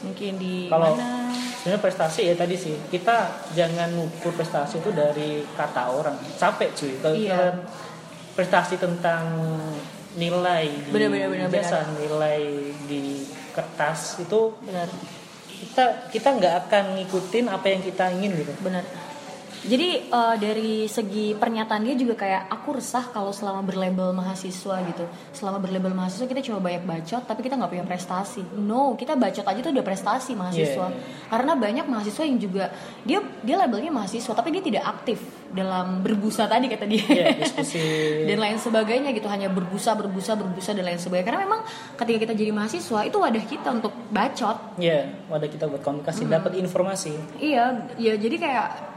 [0.00, 1.28] Mungkin di Kalau mana?
[1.60, 3.16] sebenarnya prestasi ya tadi sih kita
[3.52, 7.52] jangan ukur prestasi itu dari kata orang capek cuy kalau Iya.
[8.32, 9.28] prestasi tentang
[10.16, 12.40] nilai di Bener, bener, bener, ijazah, nilai
[12.88, 14.88] di kertas itu Benar.
[15.60, 18.52] Kita kita nggak akan ngikutin apa yang kita ingin gitu.
[18.64, 18.82] Benar
[19.60, 25.04] jadi eh, dari segi pernyataan dia juga kayak aku resah kalau selama berlabel mahasiswa gitu.
[25.36, 28.40] Selama berlabel mahasiswa kita cuma banyak bacot tapi kita nggak punya prestasi.
[28.56, 30.88] No kita bacot aja tuh udah prestasi mahasiswa.
[30.88, 31.28] Yeah, yeah.
[31.28, 32.72] karena banyak mahasiswa yang juga
[33.04, 35.20] dia dia labelnya mahasiswa tapi dia tidak aktif
[35.52, 37.04] dalam berbusa tadi kata dia.
[37.04, 37.84] Iya, diskusi.
[38.32, 41.26] dan lain sebagainya gitu hanya berbusa berbusa berbusa dan lain sebagainya.
[41.28, 41.60] Karena memang
[42.00, 44.80] ketika kita jadi mahasiswa itu wadah kita untuk bacot.
[44.80, 46.36] Ya wadah kita buat komunikasi Hmm.
[46.36, 47.12] dapat informasi.
[47.40, 48.89] Iya, ya jadi kayak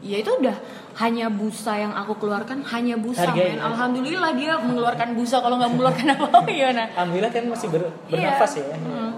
[0.00, 0.56] ya itu udah
[0.96, 3.56] hanya busa yang aku keluarkan hanya busa Hargai, men.
[3.56, 3.66] ya.
[3.66, 6.82] Alhamdulillah dia mengeluarkan busa kalau nggak mengeluarkan apa-apa gimana?
[6.90, 9.12] alhamdulillah kan masih ber- bernafas ya Hmm.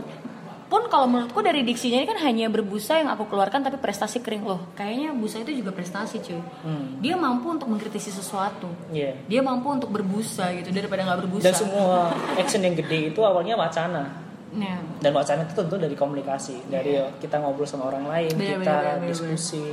[0.69, 4.41] Pun kalau menurutku dari diksinya ini kan hanya berbusa yang aku keluarkan tapi prestasi kering
[4.43, 4.73] loh.
[4.73, 6.41] Kayaknya busa itu juga prestasi cuy.
[6.65, 6.97] Hmm.
[6.97, 8.73] Dia mampu untuk mengkritisi sesuatu.
[8.89, 9.13] Iya.
[9.27, 11.45] Dia mampu untuk berbusa gitu daripada nggak berbusa.
[11.45, 16.65] dan semua action yang gede itu awalnya wacana Nah, dan wacana itu tentu dari komunikasi
[16.67, 19.65] dari kita ngobrol sama orang lain Benar, kita benar, benar, diskusi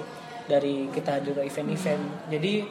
[0.49, 2.65] dari kita hadir event-event jadi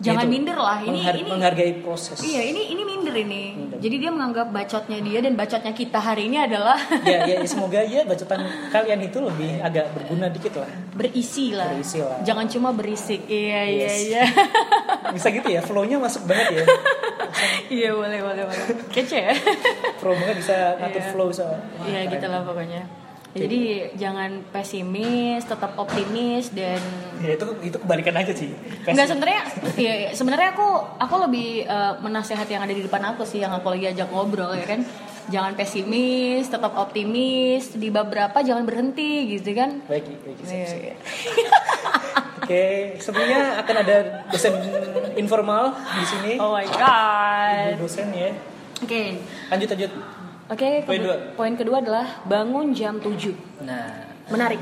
[0.00, 0.80] jangan itu, minder lah.
[0.80, 3.42] Ini menghar- ini menghargai proses Iya, ini ini minder ini.
[3.52, 3.76] Minder.
[3.78, 8.00] Jadi dia menganggap bacotnya dia dan bacotnya kita hari ini adalah ya, ya semoga ya
[8.02, 8.40] bacotan
[8.72, 11.68] kalian itu lebih agak berguna dikit lah berisi lah.
[11.70, 12.16] Berisi lah.
[12.24, 13.28] Jangan cuma berisik.
[13.28, 13.96] Iya, iya, Yes.
[14.06, 14.24] iya.
[15.14, 16.64] bisa gitu ya flownya masuk banget ya
[17.68, 18.66] Iya, boleh, boleh, boleh.
[18.88, 19.34] Kece ya.
[19.96, 21.10] promonya bisa ngatur Iya.
[21.12, 21.44] flow bisa
[21.84, 22.82] Iya, gitu lah pokoknya.
[23.30, 23.60] Jadi
[23.94, 26.82] jangan pesimis, tetap optimis dan
[27.22, 28.50] ya itu itu kebalikan aja sih
[28.82, 29.42] Enggak sebenarnya
[29.76, 30.10] iya.
[30.10, 33.86] sebenarnya aku aku lebih eh, menasehati yang ada di depan aku sih yang aku lagi
[33.88, 34.82] ajak ngobrol ya kan.
[35.30, 39.78] Jangan pesimis, tetap optimis, di bab berapa jangan berhenti gitu kan.
[39.86, 40.94] baik baik Iya, iya.
[42.42, 42.66] oke
[42.98, 44.58] sebelumnya akan ada dosen
[45.14, 47.78] informal di sini Oh my god.
[47.78, 48.34] dosen ya
[48.80, 49.22] Oke.
[49.52, 49.92] lanjut lanjut
[50.50, 51.16] Oke, Poin ke- dua.
[51.32, 53.30] poin kedua adalah bangun jam 7.
[53.62, 54.58] Nah, Menarik.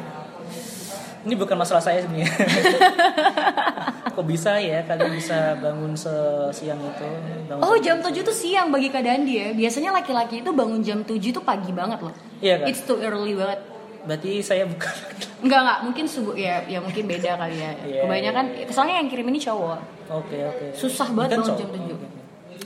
[1.20, 2.28] ini bukan masalah saya sebenarnya.
[4.14, 7.08] Kok bisa ya kalian bisa bangun sesiang itu?
[7.46, 9.48] Bangun Oh, jam- jam 7 tuh siang bagi Kak Dandi ya.
[9.52, 12.12] Biasanya laki-laki itu bangun jam 7 tuh pagi banget loh.
[12.38, 12.66] Iya kan?
[12.66, 13.60] It's too early banget.
[14.04, 14.92] Berarti saya bukan.
[15.38, 17.72] Enggak enggak, mungkin subuh ya ya mungkin beda kali ya.
[17.80, 19.78] Iya, Kebanyakan soalnya yang kirim ini cowok.
[20.10, 20.64] Oke oke.
[20.72, 21.60] Susah banget Bukan bangun cowok.
[21.60, 22.07] jam 7.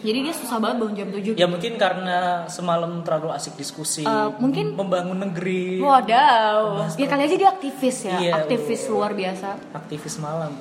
[0.03, 1.39] Jadi dia susah banget bangun jam 7.
[1.39, 2.19] Ya mungkin karena
[2.51, 4.03] semalam terlalu asik diskusi.
[4.03, 5.79] Eh, mungkin- membangun negeri.
[5.79, 6.91] Wadaw.
[6.99, 9.55] Ya kali aja dia aktivis ya, Iya, aktivis luar biasa.
[9.73, 10.53] Aktivis malam.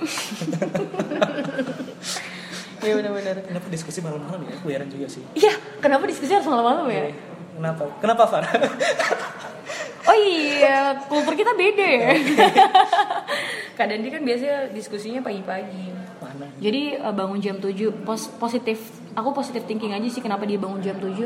[2.80, 3.44] Iya benar-benar.
[3.44, 4.56] Kenapa diskusi malam-malam ya?
[4.56, 5.20] Aku heran juga sih.
[5.36, 5.52] Iya,
[5.84, 7.12] kenapa diskusi harus malam-malam ya?
[7.52, 7.84] Kenapa?
[8.00, 8.44] Kenapa Far?
[10.00, 12.10] Oh iya, kultur kita beda ya.
[13.78, 15.92] Kadang dia kan biasanya diskusinya pagi-pagi.
[16.20, 16.46] Mana?
[16.60, 18.80] Jadi eh, bangun jam 7 pos- positif
[19.16, 21.16] aku positif thinking aja sih kenapa dia bangun jam 7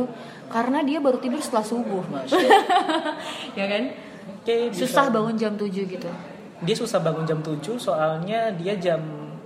[0.51, 2.03] karena dia baru tidur setelah subuh.
[3.59, 3.83] Ya kan?
[4.41, 4.87] Oke, bisa.
[4.87, 6.11] Susah bangun jam 7 gitu.
[6.65, 9.01] Dia susah bangun jam 7 soalnya dia jam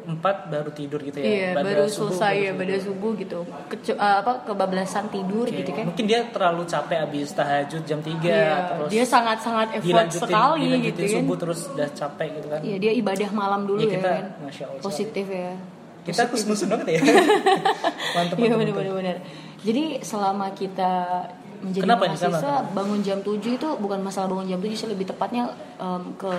[0.09, 1.27] 4 baru tidur gitu ya.
[1.27, 3.39] Iya, Pada baru subuh, selesai baru ya pada subuh gitu.
[3.69, 5.85] Kecu- eh, apa kebablasan tidur Oke, gitu kan.
[5.87, 10.83] Mungkin dia terlalu capek habis tahajud jam 3 Iya, terus dia sangat-sangat effort sekali dilanjutin
[10.83, 11.13] gitu kan.
[11.15, 12.61] subuh terus udah capek gitu kan.
[12.63, 14.25] Iya, dia ibadah malam dulu Ya, ya, kita, kan.
[14.41, 15.53] Masya Allah, Positif ya.
[16.01, 17.01] Kita terus musuh banget ya.
[18.17, 18.95] mantep Iya mantep, benar mantep.
[18.97, 19.17] benar.
[19.59, 20.93] Jadi selama kita
[21.59, 25.51] menjadi Kenapa mahasiswa bangun jam 7 itu bukan masalah bangun jam 7 sih lebih tepatnya
[25.77, 26.33] em, ke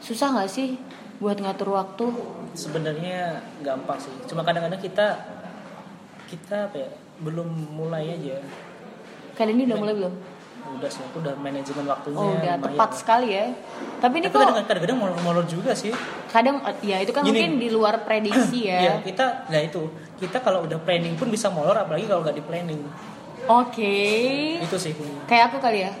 [0.00, 0.76] susah nggak sih
[1.16, 2.04] buat ngatur waktu?
[2.52, 3.18] Sebenarnya
[3.60, 4.12] gampang sih.
[4.24, 5.06] Cuma kadang-kadang kita
[6.26, 6.90] kita apa ya?
[7.20, 8.40] Belum mulai aja.
[9.34, 10.14] Kalian ini udah mulai belum?
[10.70, 12.16] Udah sih, aku udah manajemen waktunya.
[12.16, 13.44] Oh udah lumayan tepat sekali ya.
[13.98, 15.90] Tapi ini Tapi kok kadang- kadang-kadang molor-molor juga sih.
[16.26, 17.32] kadang eh, ya itu kan Gini.
[17.34, 18.94] mungkin di luar prediksi Iya, ya.
[19.02, 19.82] kita nah itu.
[20.16, 22.80] Kita kalau udah planning pun bisa molor apalagi kalau nggak di planning.
[23.46, 23.96] Oke.
[24.60, 24.94] Itu sih.
[25.24, 25.92] Kayak aku kali ya.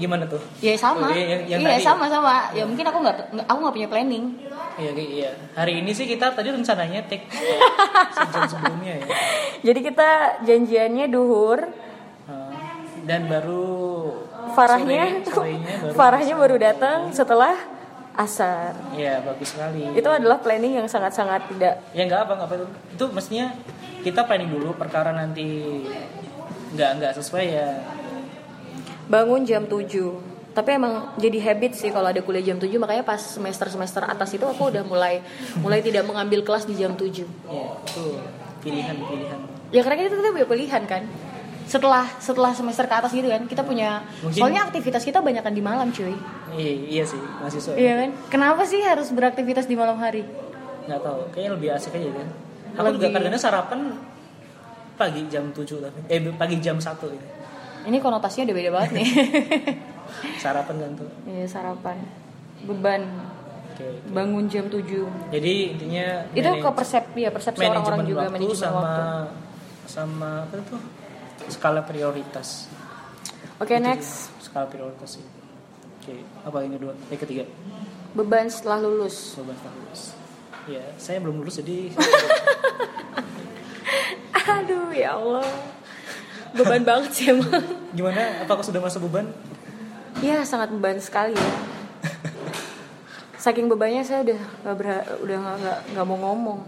[0.00, 0.40] Gimana tuh?
[0.58, 1.06] Ya sama.
[1.06, 1.84] Oh, iya, yang- yang iya tadi.
[1.84, 2.48] sama sama.
[2.50, 4.24] Ya mungkin aku nggak aku nggak punya planning.
[4.74, 5.30] Iya, iya, iya.
[5.52, 7.28] Hari ini sih kita tadi rencananya take
[8.16, 9.06] sejam sebelumnya ya.
[9.62, 10.08] Jadi kita
[10.40, 11.68] janjiannya duhur.
[12.24, 12.48] Uh,
[13.02, 13.68] dan baru
[14.50, 17.54] Farahnya, sore- baru Farahnya baru datang setelah
[18.12, 18.72] asar.
[18.90, 19.84] Iya, bagus sekali.
[19.92, 21.76] Itu adalah planning yang sangat-sangat tidak.
[21.92, 22.54] ya nggak apa nggak apa
[22.90, 23.52] itu mestinya
[24.00, 25.84] kita planning dulu perkara nanti
[26.70, 27.68] nggak nggak sesuai ya
[29.10, 29.90] Bangun jam 7
[30.50, 34.42] Tapi emang jadi habit sih kalau ada kuliah jam 7 Makanya pas semester-semester atas itu
[34.42, 35.18] aku udah mulai
[35.58, 37.26] mulai tidak mengambil kelas di jam 7 ya
[37.80, 38.04] itu
[38.60, 39.38] pilihan pilihan.
[39.70, 41.02] Ya karena kita tuh punya pilihan kan?
[41.64, 43.46] Setelah setelah semester ke atas gitu kan?
[43.46, 46.12] Kita punya Mungkin- soalnya aktivitas kita banyak kan di malam cuy.
[46.52, 47.72] Iya, iya sih mahasiswa.
[47.72, 48.10] Iya kan?
[48.28, 50.26] Kenapa sih harus beraktivitas di malam hari?
[50.84, 52.28] Nggak tahu kayaknya lebih asik aja kan?
[52.76, 53.80] Aku juga Lebih- kadang-kadang sarapan
[54.94, 57.26] pagi jam 7 tapi eh pagi jam 1 gitu.
[57.82, 59.08] Ini konotasinya udah beda banget nih.
[60.42, 61.08] Sarapan kan tuh?
[61.24, 61.96] Iya sarapan.
[62.62, 63.02] Beban.
[63.70, 64.12] Oke oke.
[64.12, 64.84] bangun jam 7
[65.32, 69.02] jadi intinya itu manage- ke persepsi ya persepsi orang-orang juga waktu manajemen sama waktu.
[69.86, 70.80] sama apa tuh?
[71.48, 72.68] Skala prioritas.
[73.56, 74.28] Oke Itu next.
[74.28, 75.24] sih, skala prioritas sih.
[75.96, 76.12] Oke
[76.44, 76.92] apa yang kedua?
[77.08, 77.44] Yang ketiga?
[78.12, 79.32] Beban setelah lulus.
[79.32, 80.02] Coba setelah lulus.
[80.68, 81.88] Ya saya belum lulus jadi
[84.50, 85.46] aduh ya Allah
[86.56, 87.62] beban banget sih emang.
[87.92, 88.42] Gimana?
[88.42, 89.26] Apakah sudah masa beban?
[90.20, 91.34] Ya sangat beban sekali.
[91.38, 91.70] Ya
[93.40, 96.60] saking bebannya saya udah nggak berha- udah nggak nggak nggak mau ngomong.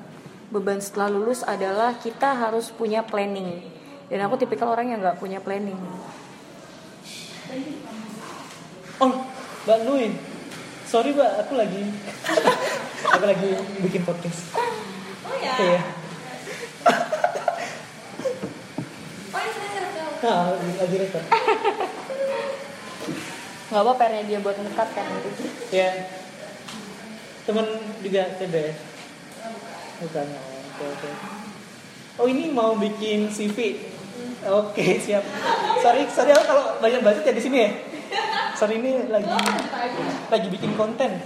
[0.49, 3.61] Beban setelah lulus adalah kita harus punya planning.
[4.09, 5.77] Dan aku tipikal orang yang nggak punya planning.
[9.01, 9.13] Oh
[9.63, 10.17] mbak Nui
[10.89, 11.83] sorry mbak aku lagi
[13.05, 13.49] aku lagi
[13.85, 14.53] bikin podcast.
[14.57, 15.53] Oh ya.
[15.61, 15.81] iya.
[16.89, 17.32] Oh rekam.
[20.23, 21.25] Nah lagi rekod
[23.73, 25.09] nggak apa pernya dia buat ngekat kan.
[25.09, 25.89] Nanti ya
[27.49, 27.65] temen
[28.05, 28.55] juga TB
[30.05, 31.09] bukan oke oke.
[32.21, 33.81] Oh ini mau bikin CV
[34.45, 35.25] oke siap.
[35.81, 37.71] Sorry sorry aku kalau banyak budget ya di sini ya.
[38.61, 39.33] Sorry ini lagi
[40.29, 41.25] lagi bikin konten.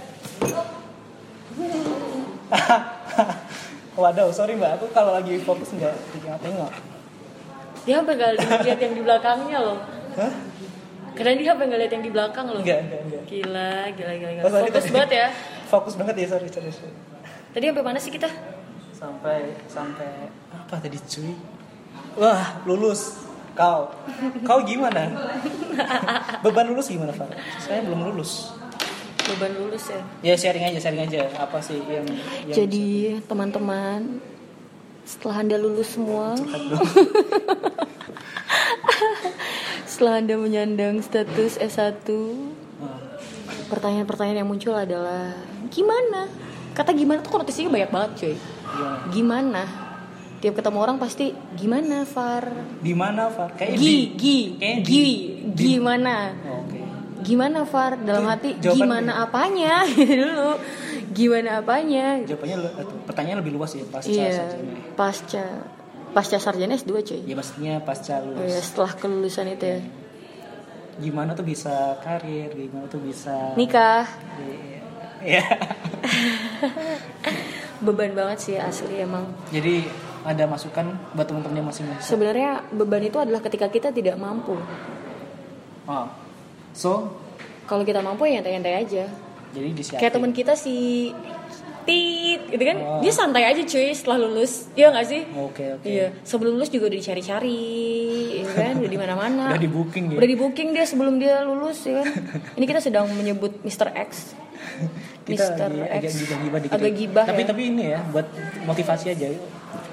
[3.99, 4.79] Waduh sorry mbak.
[4.79, 6.96] Aku kalau lagi fokus nggak tengok tengok
[7.87, 8.31] dia sampai nggak
[8.67, 9.79] lihat yang di belakangnya loh.
[10.19, 10.33] Hah?
[11.17, 12.61] karena dia sampai nggak lihat yang di belakang loh.
[12.61, 14.43] Enggak enggak enggak gila gila gila, gila.
[14.45, 14.93] Oh, sorry, fokus tadi.
[14.93, 15.27] banget ya.
[15.67, 16.95] Fokus banget ya sorry sorry, sorry.
[17.57, 18.29] tadi sampai mana sih kita?
[18.93, 20.09] Sampai sampai.
[20.53, 21.33] Apa tadi cuy?
[22.21, 23.25] Wah lulus.
[23.57, 23.89] Kau.
[24.45, 25.09] Kau gimana?
[26.45, 28.53] Beban lulus gimana Pak saya belum lulus.
[29.25, 30.01] Beban lulus ya?
[30.21, 31.25] Ya sharing aja sharing aja.
[31.33, 32.05] Apa sih yang,
[32.45, 34.21] yang Jadi teman-teman
[35.07, 36.35] setelah anda lulus semua.
[39.87, 42.05] Setelah anda menyandang status S1
[42.77, 43.01] Ah,
[43.73, 45.33] pertanyaan-pertanyaan yang muncul adalah
[45.73, 46.29] gimana?
[46.77, 48.35] Kata gimana tuh konotasinya banyak banget cuy.
[48.37, 49.09] Gimana?
[49.09, 49.63] gimana?
[50.37, 52.45] Tiap ketemu orang pasti gimana Far?
[52.77, 53.57] Di mana Far?
[53.57, 54.37] Kayak gi gi
[54.85, 55.05] gi
[55.57, 56.29] gimana?
[56.45, 56.61] Oh,
[57.25, 57.97] gimana Far?
[57.97, 59.81] Dalam Itu hati gimana apanya?
[59.97, 60.53] Dulu
[61.11, 62.19] gimana apanya?
[62.23, 64.73] Jawabannya le- pertanyaan lebih luas ya pasca iya sarjana.
[64.93, 65.43] pasca
[66.11, 67.21] pasca sarjana S2 cuy.
[67.23, 68.47] Ya maksudnya pasca Oh, lulus.
[68.47, 69.79] Iya, setelah kelulusan itu ya.
[70.97, 72.49] Gimana tuh bisa karir?
[72.49, 74.09] Gimana tuh bisa nikah.
[75.21, 75.43] Iya.
[77.77, 79.29] beban banget sih asli emang.
[79.49, 79.85] Jadi
[80.25, 84.57] ada masukan buat teman-teman yang masih muda sebenarnya beban itu adalah ketika kita tidak mampu.
[85.87, 86.07] Oh.
[86.73, 87.15] so?
[87.63, 89.05] Kalau kita mampu ya nyantai-nyantai aja
[89.49, 90.75] jadi disiapin kayak teman kita si
[91.83, 92.99] Tit gitu kan Oh.
[92.99, 96.87] dia santai aja cuy setelah lulus iya gak sih oke oke Iya, sebelum lulus juga
[96.87, 97.63] udah dicari-cari,
[98.37, 99.45] ya kan, udah di mana-mana.
[99.49, 100.17] Udah di booking ya?
[100.19, 102.11] Udah di booking dia sebelum dia lulus, ya kan.
[102.53, 103.95] Ini kita sedang menyebut Mr.
[103.95, 104.35] X.
[105.25, 105.67] kita Mr.
[105.71, 106.15] lagi agak X.
[106.19, 107.47] gibah-gibah dikit Agak gibah tapi ya.
[107.47, 108.27] tapi ini ya buat
[108.65, 109.25] motivasi aja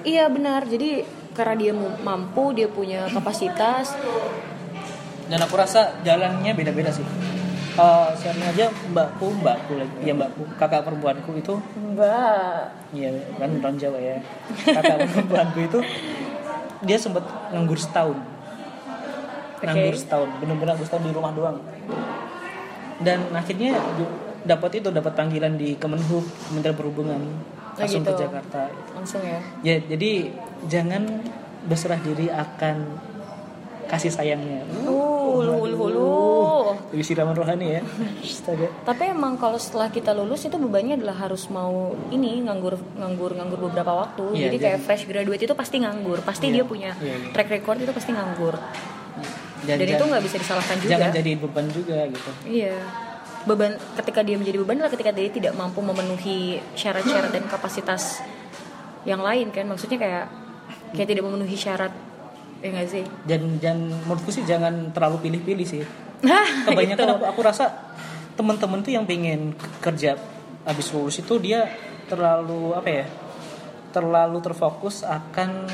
[0.03, 0.67] Iya benar.
[0.67, 3.95] Jadi karena dia mampu, dia punya kapasitas.
[5.25, 7.01] dan aku rasa jalannya beda-beda sih
[7.75, 11.55] Eh sharing aja mbakku mbakku lagi ya mbakku kakak perempuanku itu
[11.95, 12.63] Mbak.
[12.95, 14.19] Iya kan orang Jawa ya.
[14.63, 15.79] Kakak perempuanku itu
[16.87, 18.19] dia sempat nganggur setahun.
[19.59, 21.59] Nganggur setahun, bener-bener nganggur setahun di rumah doang.
[23.03, 23.75] Dan akhirnya
[24.47, 27.21] dapat itu dapat panggilan di Kemenhub, Kementerian Perhubungan,
[27.75, 28.15] langsung gitu.
[28.15, 28.71] ke Jakarta.
[28.95, 29.41] Langsung ya.
[29.67, 30.31] Ya jadi
[30.71, 31.27] jangan
[31.65, 32.77] berserah diri akan
[33.87, 34.63] kasih sayangnya.
[34.85, 36.11] Uh, hulu hulu hulu.
[36.95, 37.83] Lebih siraman rohani ya.
[38.23, 38.69] Astaga.
[38.87, 43.59] Tapi emang kalau setelah kita lulus itu bebannya adalah harus mau ini nganggur nganggur nganggur
[43.67, 44.25] beberapa waktu.
[44.35, 46.19] Iya, jadi jadi- kayak fresh graduate itu pasti nganggur.
[46.23, 47.31] Pasti Iya, dia punya iya, iya.
[47.33, 48.55] track record itu pasti nganggur.
[49.65, 50.93] Dan, Dan itu nggak bisa disalahkan juga.
[50.93, 52.31] Jangan jadiin beban juga gitu.
[52.45, 52.77] Iya.
[53.45, 58.21] Beban ketika dia menjadi beban adalah ketika dia tidak mampu memenuhi syarat-syarat dan kapasitas
[59.05, 59.65] yang lain kan.
[59.65, 60.25] Maksudnya kayak
[60.95, 61.93] kayak tidak memenuhi syarat
[62.65, 63.05] ya nggak sih?
[63.23, 65.85] Dan dan menurutku sih jangan terlalu pilih-pilih sih.
[66.23, 67.15] Nah, kebanyakan itu.
[67.15, 67.65] aku, aku rasa
[68.33, 70.17] teman-teman tuh yang pengen kerja
[70.65, 71.69] habis lulus itu dia
[72.05, 73.07] terlalu apa ya
[73.91, 75.69] terlalu terfokus akan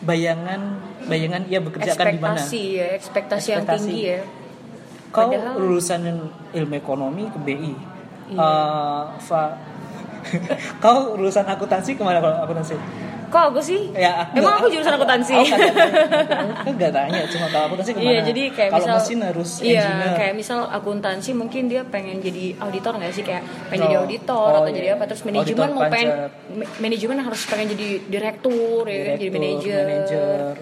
[0.00, 3.86] bayangan bayangan ia bekerja akan di mana ekspektasi ya, ekspektasi, yang Ekspektasi.
[3.86, 4.20] tinggi ya.
[5.08, 6.00] kau Padahal- lulusan
[6.50, 7.72] ilmu ekonomi ke BI
[8.30, 8.38] Iya.
[8.38, 9.56] Eh, Fa-
[10.84, 12.76] kau lulusan akuntansi ke mana kalau akuntansi
[13.30, 13.80] Kok aku sih?
[13.94, 15.32] ya Emang aku jurusan akuntansi?
[15.32, 15.54] aku.
[16.60, 19.50] Aku nggak tanya cuma kalau akuntansi ke mana Iya, jadi kayak kalau misal mesin harus
[19.58, 23.96] Iya, engineer kayak misal akuntansi mungkin dia pengen jadi auditor nggak sih kayak pengen jadi
[23.96, 24.02] Oh.
[24.02, 24.76] auditor Oh, atau iya.
[24.76, 26.10] jadi apa terus manajemen mau pengen
[26.76, 29.84] manajemen harus pengen jadi direktur ya kan, jadi manajer.
[29.84, 30.54] manajer.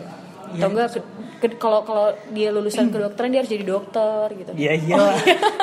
[0.48, 1.09] Iya, Atau enggak ke-
[1.42, 4.50] ke- kalau kalau dia lulusan kedokteran dia harus jadi dokter gitu.
[4.54, 4.96] Iya iya.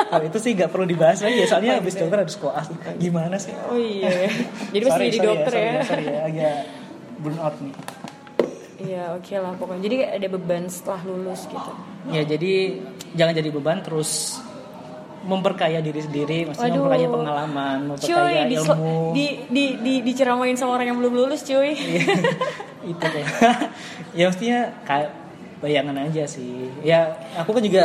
[0.08, 2.66] Kalau itu sih nggak perlu dibahas lagi ya soalnya habis dokter harus koas.
[2.96, 3.54] Gimana sih?
[3.64, 4.30] Oh iya.
[4.70, 5.82] jadi pasti Sorry, jadi sorry dokter sorry ya.
[5.84, 6.56] Sorry ya, agak
[7.26, 7.74] burn out nih.
[8.76, 9.82] Iya, oke lah pokoknya.
[9.82, 11.72] Jadi ada beban setelah lulus gitu.
[12.06, 12.78] Ya jadi
[13.14, 14.38] jangan jadi beban terus
[15.26, 16.82] memperkaya diri sendiri, maksudnya Waduh.
[16.86, 18.94] memperkaya pengalaman, Cuy, memperkaya di, ilmu.
[19.10, 21.74] di, di, di, diceramain sama orang yang belum lulus cuy.
[21.74, 22.14] Iya.
[22.94, 23.28] itu kayak
[24.14, 25.10] ya mestinya kayak
[25.58, 26.70] bayangan aja sih.
[26.86, 27.84] Ya aku kan juga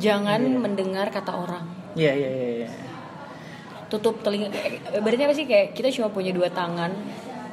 [0.00, 1.64] Jangan mendengar kata orang.
[1.92, 2.48] ya ya ya.
[2.64, 2.70] ya.
[3.88, 4.48] Tutup telinga.
[4.48, 6.92] eh, Berarti apa sih kayak kita cuma punya dua tangan.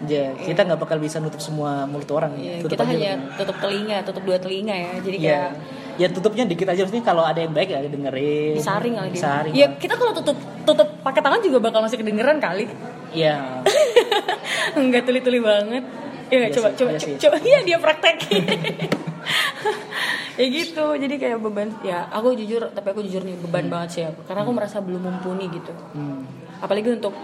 [0.04, 2.36] Ya, kita nggak bakal bisa nutup semua mulut orang.
[2.36, 4.92] Iya, Tutup kita hanya tutup telinga, tutup dua telinga ya.
[5.00, 5.24] Jadi Iya.
[5.24, 5.52] kayak
[5.96, 8.60] Ya tutupnya dikit aja maksudnya kalau ada yang baik ya dengerin.
[8.60, 9.16] disaring kali dia.
[9.16, 9.54] Disaring.
[9.56, 10.36] Ya kita kalau tutup
[10.68, 12.68] tutup pakai tangan juga bakal masih kedengeran kali.
[13.16, 13.64] Iya.
[14.80, 15.88] Enggak tuli-tuli banget.
[16.28, 16.52] Ya nggak?
[16.52, 18.44] Coba sih, coba coba, coba iya dia praktekin.
[20.40, 20.86] ya gitu.
[21.00, 24.44] Jadi kayak beban ya aku jujur tapi aku jujur nih beban banget sih aku karena
[24.44, 25.72] aku merasa belum mumpuni gitu.
[25.96, 26.28] Hmm.
[26.60, 27.16] Apalagi untuk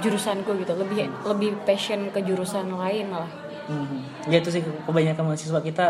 [0.00, 0.72] jurusanku gitu.
[0.74, 3.30] Lebih lebih passion ke jurusan lain malah.
[3.68, 4.00] Hmm.
[4.26, 5.86] Ya itu sih kebanyakan mahasiswa kita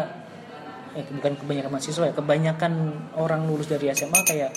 [0.99, 2.73] eh, bukan kebanyakan mahasiswa ya, kebanyakan
[3.15, 4.51] orang lulus dari SMA kayak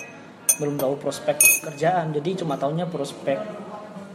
[0.58, 1.38] belum tahu prospek
[1.70, 2.10] kerjaan.
[2.12, 3.38] Jadi cuma taunya prospek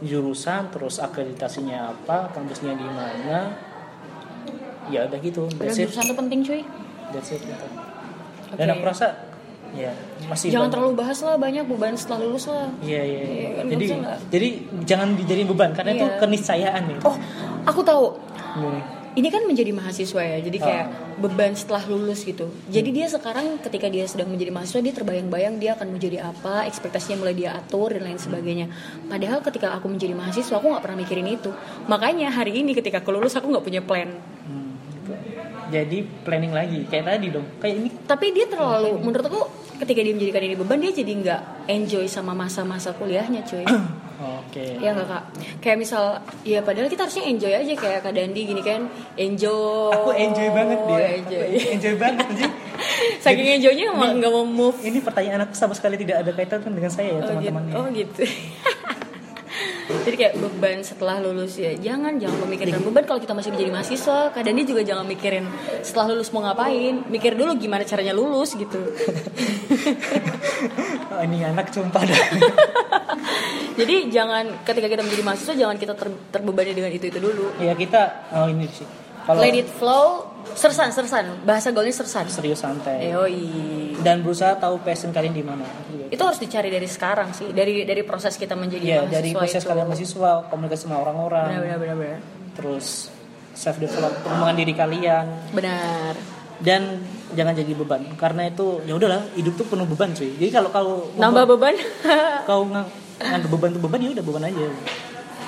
[0.04, 3.38] jurusan, terus akreditasinya apa, kampusnya di mana.
[4.88, 5.50] Ya udah gitu.
[5.58, 6.62] That's jurusan itu penting cuy.
[7.12, 7.66] That's it gitu.
[8.48, 8.56] Oke.
[8.56, 9.27] Dan aku rasa
[9.70, 9.92] ya
[10.24, 12.68] masih Jangan banyak- terlalu bahas lah banyak beban setelah lulus lah.
[12.80, 13.20] Iya iya.
[13.54, 13.86] kan jadi
[14.28, 14.48] jadi
[14.84, 16.16] jangan dijadiin beban karena itu Iya.
[16.18, 16.98] keniscayaan nih.
[17.02, 17.16] Oh,
[17.64, 18.06] aku tahu.
[18.58, 18.82] Nih.
[19.10, 20.86] ini kan menjadi mahasiswa ya jadi kayak
[21.18, 25.74] beban setelah lulus gitu jadi dia sekarang ketika dia sedang menjadi mahasiswa dia terbayang-bayang dia
[25.74, 28.70] akan menjadi apa ekspektasinya mulai dia atur dan lain sebagainya
[29.04, 31.50] padahal ketika aku menjadi mahasiswa aku nggak pernah mikirin itu
[31.84, 34.37] makanya hari ini ketika aku lulus aku nggak punya plan Hmm.
[35.68, 37.46] Jadi planning lagi kayak tadi dong.
[37.60, 39.40] Kayak ini tapi dia terlalu menurut aku
[39.78, 43.62] ketika dia menjadikan ini beban dia jadi nggak enjoy sama masa-masa kuliahnya cuy
[44.42, 44.74] Oke.
[44.82, 45.22] ya nggak kak
[45.62, 50.10] kayak misal ya padahal kita harusnya enjoy aja kayak kak Dandi gini kan enjoy Aku
[50.10, 50.98] enjoy banget dia.
[51.22, 52.52] enjoy Aku enjoy banget anjing.
[53.24, 57.14] saking enjoynya nggak mau move Ini pertanyaan aku sama sekali tidak ada kaitan dengan saya
[57.14, 57.62] ya oh gitu, teman-teman.
[57.78, 58.22] oh gitu.
[59.88, 64.18] jadi kayak beban setelah lulus ya jangan jangan memikirkan beban kalau kita masih menjadi mahasiswa
[64.30, 65.48] kak Dandi juga jangan mikirin
[65.80, 68.80] setelah lulus mau ngapain mikir dulu gimana caranya lulus gitu
[71.08, 72.22] Oh, ini anak sumpah dah.
[73.78, 77.72] jadi jangan ketika kita menjadi mahasiswa jangan kita ter- terbebani dengan itu itu dulu ya
[77.72, 79.07] kita oh ini sih.
[79.28, 80.24] Kalau let it flow.
[80.48, 81.44] Sersan sersan.
[81.44, 82.24] Bahasa gaulnya sersan.
[82.26, 83.12] Serius santai.
[83.12, 83.92] Yoi.
[83.98, 85.66] dan berusaha tahu passion kalian di mana.
[86.08, 87.52] itu harus dicari dari sekarang sih.
[87.52, 89.68] Dari dari proses kita menjadi Iya, mahasiswa dari proses itu.
[89.68, 92.20] kalian mahasiswa, komunikasi sama orang-orang, benar benar benar benar.
[92.56, 92.86] Terus
[93.52, 95.26] self develop pengembangan diri kalian.
[95.52, 96.12] Benar.
[96.58, 96.82] Dan
[97.34, 98.02] jangan jadi beban.
[98.16, 100.30] Karena itu ya udahlah hidup tuh penuh beban cuy.
[100.32, 101.74] Jadi kalau kau nambah beban.
[102.48, 102.88] Kau ngang
[103.20, 104.66] nganggap beban tuh beban ya udah beban aja.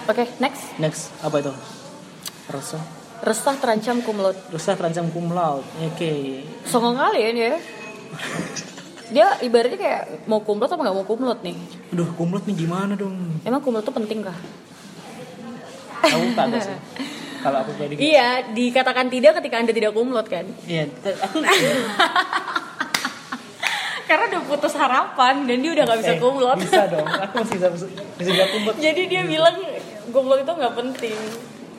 [0.07, 0.63] oke next.
[0.77, 1.55] Next apa itu?
[2.47, 2.79] Rasa
[3.21, 5.65] resah terancam kumlot Resah terancam cum laude.
[5.85, 6.43] Oke.
[6.65, 7.53] songong kali ya dia
[9.11, 11.57] dia ibaratnya kayak mau kumlot apa nggak mau kumlot nih
[11.91, 13.43] Aduh, kumlot nih gimana dong?
[13.43, 14.37] emang kumlot tuh penting kah
[16.01, 16.77] Aku kagak sih.
[17.45, 17.97] Kalau aku gitu.
[17.99, 21.41] iya dikatakan tidak ketika anda tidak kumlot kan Iya, aku
[24.07, 27.07] karena udah putus harapan dan dia udah nggak bisa Eh, kumlot Bisa dong.
[27.07, 27.87] Aku masih bisa bisa
[28.19, 28.75] bisa kumlot.
[28.77, 29.57] jadi dia bilang
[30.09, 31.17] kumlot itu nggak penting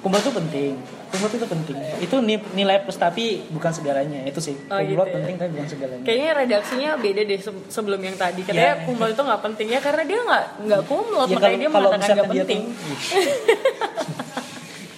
[0.02, 0.74] Kumlot itu penting.
[1.08, 1.78] Kumlot itu penting.
[2.00, 4.22] Itu ni- nilai plus tapi bukan segalanya.
[4.24, 4.58] Itu sih.
[4.66, 5.16] Oh, Kumlot gitu ya.
[5.16, 6.04] penting tapi bukan segalanya.
[6.04, 8.42] Kayaknya redaksinya beda deh se- sebelum yang tadi.
[8.42, 8.84] Katanya Ya.
[8.84, 12.30] kumlot itu nggak penting ya karena dia nggak nggak kumlot Ya, makanya dia mengatakan nggak
[12.34, 12.62] penting.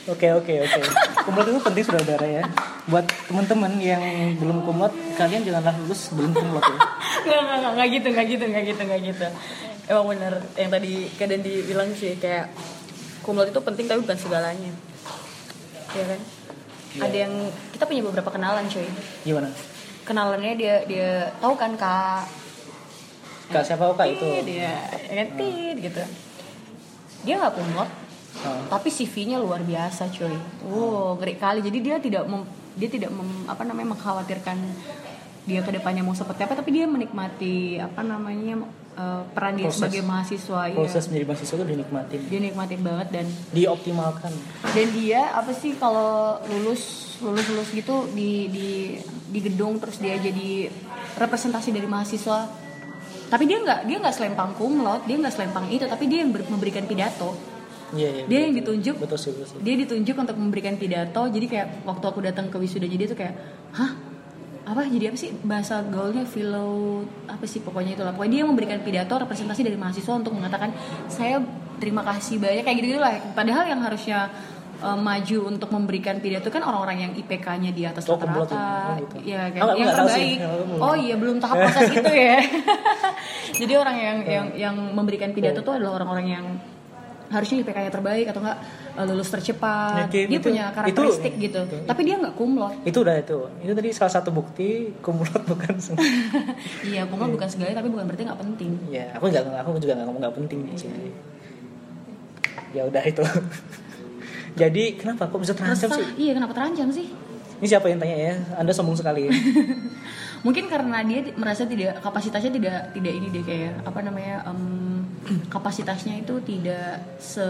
[0.03, 0.81] Oke oke oke.
[1.23, 2.43] Kumlot itu penting saudara ya.
[2.85, 4.03] Buat teman-teman yang
[4.35, 6.75] belum kumlot, kalian janganlah lulus sebelum kumlot ya.
[7.23, 9.27] Nggak nggak nggak nggak gitu nggak gitu nggak gitu nggak gitu.
[9.85, 12.51] Emang bener yang tadi kadang dibilang sih kayak
[13.21, 14.71] kumlot itu penting tapi bukan segalanya.
[15.93, 16.19] Iya kan?
[16.93, 17.01] Iya.
[17.01, 17.33] Ada yang
[17.71, 18.85] kita punya beberapa kenalan cuy.
[19.23, 19.49] Gimana?
[20.03, 22.25] Kenalannya dia dia tahu kan kak
[23.45, 24.25] Kak siapa kak itu?
[24.43, 26.01] Dia ya kan tit gitu.
[27.23, 27.89] Dia nggak kumlot,
[28.33, 28.65] Oh.
[28.67, 30.33] tapi CV-nya luar biasa cuy.
[30.65, 31.59] Wow, ngeri kali.
[31.61, 34.57] Jadi dia tidak mem- dia tidak mem- apa namanya mengkhawatirkan
[35.43, 40.01] dia ke depannya mau seperti apa, tapi dia menikmati apa namanya eh, peran dia sebagai
[40.01, 40.61] mahasiswa.
[40.65, 40.75] iya.
[40.75, 44.33] Proses menjadi mahasiswa itu dinikmatin, Dia nikmatin banget dan dioptimalkan.
[44.67, 46.81] dan dia apa sih kalau lulus
[47.19, 48.69] lulus lulus gitu di di
[49.27, 50.67] di gedung terus dia jadi
[51.15, 52.49] representasi dari mahasiswa
[53.25, 56.45] tapi dia nggak dia nggak selempang kumlot dia nggak selempang itu tapi dia yang ber-
[56.45, 57.33] memberikan pidato
[57.91, 58.23] Iya iya.
[58.25, 58.77] dia yang betul.
[58.81, 59.57] ditunjuk Betul sih betul sih.
[59.59, 63.33] dia ditunjuk untuk memberikan pidato jadi kayak waktu aku datang ke wisudanya dia tuh kayak
[63.71, 63.91] hah
[64.63, 68.79] apa jadi apa sih bahasa gaulnya philo apa sih pokoknya itu lah pokoknya dia memberikan
[68.79, 70.71] pidato representasi dari mahasiswa untuk mengatakan
[71.07, 71.43] saya
[71.77, 74.31] terima kasih banyak kayak gitu gitu lah padahal yang harusnya
[74.79, 78.23] eh, maju untuk memberikan pidato kan orang-orang yang IPK-nya di atas Oh, ya?
[78.23, 79.15] rata-rata Oh, gitu.
[79.25, 79.97] ya kan Oh, yang sih.
[79.99, 80.79] terbaik tahu.
[80.79, 82.37] oh iya belum tahap proses itu ya
[83.59, 86.45] jadi orang yang yang yang memberikan pidato tuh adalah orang-orang yang
[87.33, 88.57] harusnya IPK-nya terbaik atau enggak
[88.93, 93.01] eh, lulus tercepat Oke, dia itu- punya itu- karakteristik gitu tapi dia nggak kumlot Itu
[93.01, 93.39] udah itu.
[93.59, 96.05] Itu tadi salah satu bukti kumlot bukan semua.
[96.89, 100.07] iya kumlot bukan segalanya tapi bukan berarti nggak penting ya, aku nggak aku juga nggak
[100.07, 100.89] ngomong nggak penting sih.
[102.71, 103.21] Ya udah itu.
[104.61, 106.07] Jadi kenapa kok bisa terancam Resah, sih?
[106.19, 107.09] iya kenapa terancam sih
[107.57, 108.33] Ini siapa yang tanya ya?
[108.55, 109.25] Anda sombong sekali.
[109.25, 109.33] ya.
[110.43, 114.92] mungkin karena dia merasa tidak kapasitasnya tidak tidak ini deh kayak apa namanya em,
[115.47, 117.45] kapasitasnya itu tidak se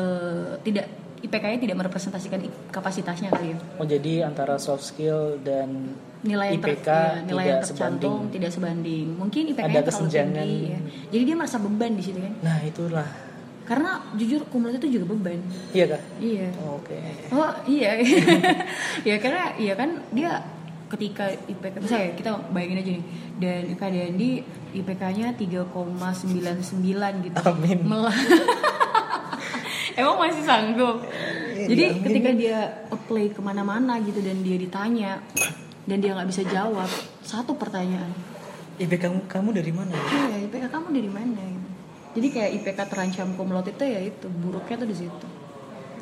[0.61, 0.85] tidak
[1.19, 6.75] IPK-nya tidak merepresentasikan kapasitasnya kali ya Oh jadi antara soft skill dan nilai yang ter-
[6.75, 8.33] IPK ya, nilai yang tidak tercantum sebanding.
[8.33, 10.35] tidak sebanding mungkin IPK-nya Ada terlalu kesenjangan.
[10.37, 10.79] tinggi ya.
[11.09, 13.09] jadi dia merasa beban di situ kan Nah itulah.
[13.63, 15.39] karena jujur kumulot itu juga beban
[15.71, 16.01] Iya kak.
[16.19, 16.99] iya Oke.
[17.31, 17.95] Oh iya,
[19.07, 20.43] ya karena iya kan dia
[20.85, 23.03] ketika IPK misalnya kita bayangin aja nih
[23.35, 24.31] dan Kak Dandi
[24.73, 26.73] IPK-nya 3,99
[27.23, 27.37] gitu.
[27.39, 27.77] Amin.
[27.85, 28.09] Mela-
[29.99, 31.05] Emang masih sanggup.
[31.53, 32.01] Jadi amin.
[32.01, 32.57] ketika dia
[32.89, 35.21] apply ke mana-mana gitu dan dia ditanya
[35.85, 36.89] dan dia nggak bisa jawab
[37.21, 38.09] satu pertanyaan,
[38.75, 40.03] IPK kamu, kamu dari mana ya?
[40.09, 41.39] iya IPK kamu dari mana?
[41.39, 41.69] Gitu.
[42.13, 45.27] Jadi kayak IPK terancam kumlot itu ya itu buruknya tuh di situ.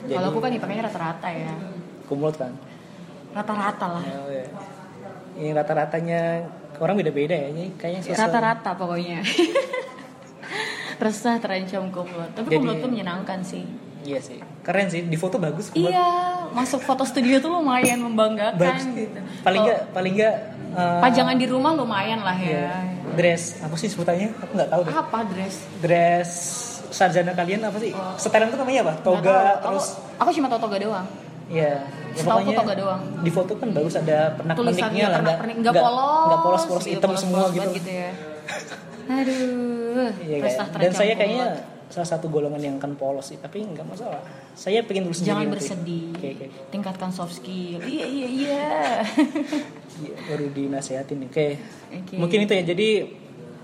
[0.07, 1.51] Kalau aku kan IPK-nya rata-rata ya.
[2.07, 2.53] Kumlot kan?
[3.31, 4.43] rata-rata lah Ya,
[5.33, 5.39] ya.
[5.39, 6.21] Ini rata-ratanya
[6.77, 7.47] orang beda-beda ya.
[7.49, 9.19] Ini kayaknya rata-rata pokoknya
[11.01, 13.65] resah terancam kumlot tapi Jadi- kumlot tuh menyenangkan sih
[14.01, 14.41] Iya sih.
[14.65, 15.05] Keren sih.
[15.05, 15.69] Di foto bagus.
[15.71, 16.01] iya
[16.49, 18.89] masuk foto studio tuh lumayan membanggakan Bagus.
[18.89, 20.35] gitu Paling Oh, enggak paling enggak
[20.73, 22.81] eh, pajangan di rumah lumayan lah iya.
[22.81, 24.33] ya dress apa sih sebutannya?
[24.39, 24.93] Aku nggak tahu deh.
[24.95, 26.31] apa dress Dress
[26.89, 27.93] sarjana kalian apa sih?
[28.17, 28.93] Setelan itu namanya apa?
[28.95, 29.61] Nggak Toga tahu.
[29.63, 31.07] terus aku, aku cuma tau toga doang
[31.47, 31.73] Iya.
[32.11, 33.01] Ya, aku pokoknya toga doang.
[33.17, 37.09] Di foto kan bagus ada pernak-perniknya tulisannya lah, pernik nggak polos nggak polos-polos gitu, hitam
[37.09, 37.69] polos- semua polos gitu.
[37.73, 38.09] gitu ya
[39.11, 41.47] aduh Iya, resah kayak- Dan saya kayaknya
[41.87, 44.23] salah satu golongan yang kan polos sih, tapi nggak masalah.
[44.53, 45.53] Saya pengen dulu jangan nanti.
[45.53, 46.47] bersedih Oke, oke.
[46.69, 48.63] tingkatkan soft skill iya iya iya
[50.01, 51.29] Iya, baru dinasehatin nih.
[51.29, 51.47] Oke.
[51.93, 52.15] Oke.
[52.17, 52.63] Mungkin itu ya.
[52.65, 52.87] Jadi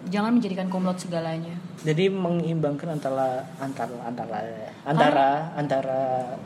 [0.08, 1.56] jangan menjadikan kumlot segalanya
[1.86, 4.40] jadi mengimbangkan antara antara antara
[4.82, 6.00] antara antara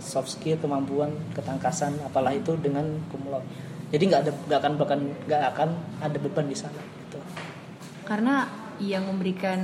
[0.03, 3.41] soft skill kemampuan ketangkasan apalah itu dengan kumlot.
[3.95, 5.70] Jadi nggak ada nggak akan bahkan nggak akan
[6.03, 7.20] ada beban di sana gitu.
[8.01, 8.43] karena
[8.82, 9.59] yang memberikan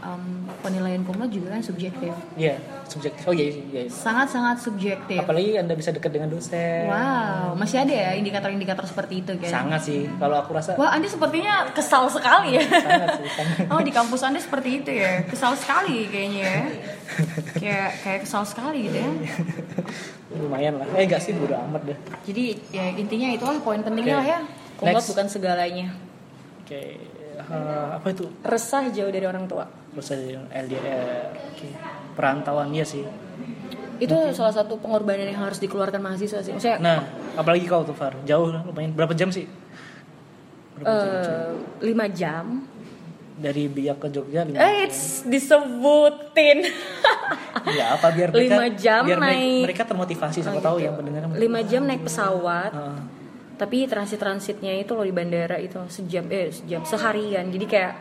[0.00, 0.24] um,
[0.60, 3.20] penilaian kumlot juga kan subjektif Iya, subjektif.
[3.24, 3.80] Oh iya, iya.
[3.80, 3.82] iya.
[3.86, 6.88] sangat-sangat subjektif Apalagi Anda bisa dekat dengan dosen.
[6.88, 10.08] wow masih ada ya indikator-indikator seperti itu kan Sangat sih.
[10.16, 12.64] Kalau aku rasa Wah, Andi sepertinya kesal sekali ya.
[12.64, 13.28] sangat sih.
[13.28, 13.56] Sangat.
[13.68, 15.20] Oh, di kampus Anda seperti itu ya.
[15.26, 16.60] Kesal sekali kayaknya ya.
[17.54, 19.10] Kayak kayak kesal sekali gitu ya.
[20.32, 20.88] Lumayan lah.
[20.96, 21.98] Eh enggak sih, bodo amat deh.
[22.24, 24.20] Jadi ya intinya itulah poin pentingnya Oke.
[24.20, 24.40] lah ya.
[24.80, 25.88] Kumlot bukan segalanya.
[26.64, 26.96] Oke.
[27.44, 28.24] Eh, apa itu?
[28.40, 29.66] Resah jauh dari orang tua.
[29.92, 30.24] Terus ada
[30.56, 31.32] LDR.
[31.48, 31.68] Oke.
[32.12, 33.02] Perantauan iya sih.
[33.96, 36.50] Itu salah satu pengorbanan yang harus dikeluarkan mahasiswa sih.
[36.50, 36.98] Maksudnya Nah,
[37.34, 38.18] apalagi kau tuh Far.
[38.22, 38.92] Jauh lumayan.
[38.92, 39.46] Berapa jam sih?
[40.74, 41.06] Berapa jam?
[41.06, 41.50] eh,
[41.82, 42.46] lima jam.
[43.32, 46.68] Dari Biak ke Jogja lima Eh, it's disebutin.
[47.64, 49.62] Ya apa biar mereka Lima jam biar naik.
[49.64, 50.86] mereka termotivasi siapa Oh, tahu gitu.
[50.86, 51.20] yang pendengar.
[51.32, 52.70] Lima jam naik pesawat.
[52.70, 52.98] Heeh.
[53.62, 57.46] Tapi transit transitnya itu loh di bandara itu sejam eh sejam seharian.
[57.46, 57.94] Jadi kayak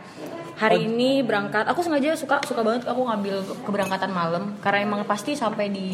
[0.57, 4.57] hari ini berangkat aku sengaja suka suka banget aku ngambil keberangkatan malam.
[4.57, 5.89] Karena emang pasti sampai di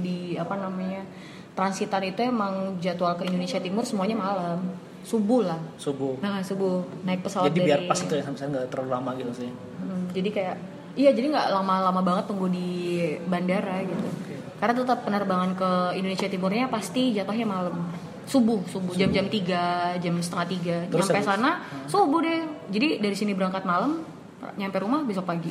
[0.00, 1.04] di apa namanya
[1.52, 4.64] transitan itu emang jadwal ke Indonesia Timur semuanya malam.
[5.04, 5.60] Subuh lah.
[5.76, 6.16] Subuh.
[6.24, 6.80] nah subuh.
[7.04, 9.50] Naik pesawat Jadi dari biar pas itu ya sampai nggak terlalu lama gitu sih.
[9.84, 10.56] Hmm, jadi kayak
[10.96, 14.08] iya jadi nggak lama-lama banget tunggu di bandara gitu.
[14.56, 17.84] Karena tetap penerbangan ke Indonesia Timurnya pasti jatuhnya malam
[18.30, 18.94] subuh subuh.
[18.94, 20.76] Jam-jam 3 jam setengah tiga.
[20.86, 21.50] Terus nyampe habis- sana
[21.84, 22.40] subuh deh.
[22.68, 24.06] Jadi dari sini berangkat malam
[24.54, 25.50] nyampe rumah besok pagi.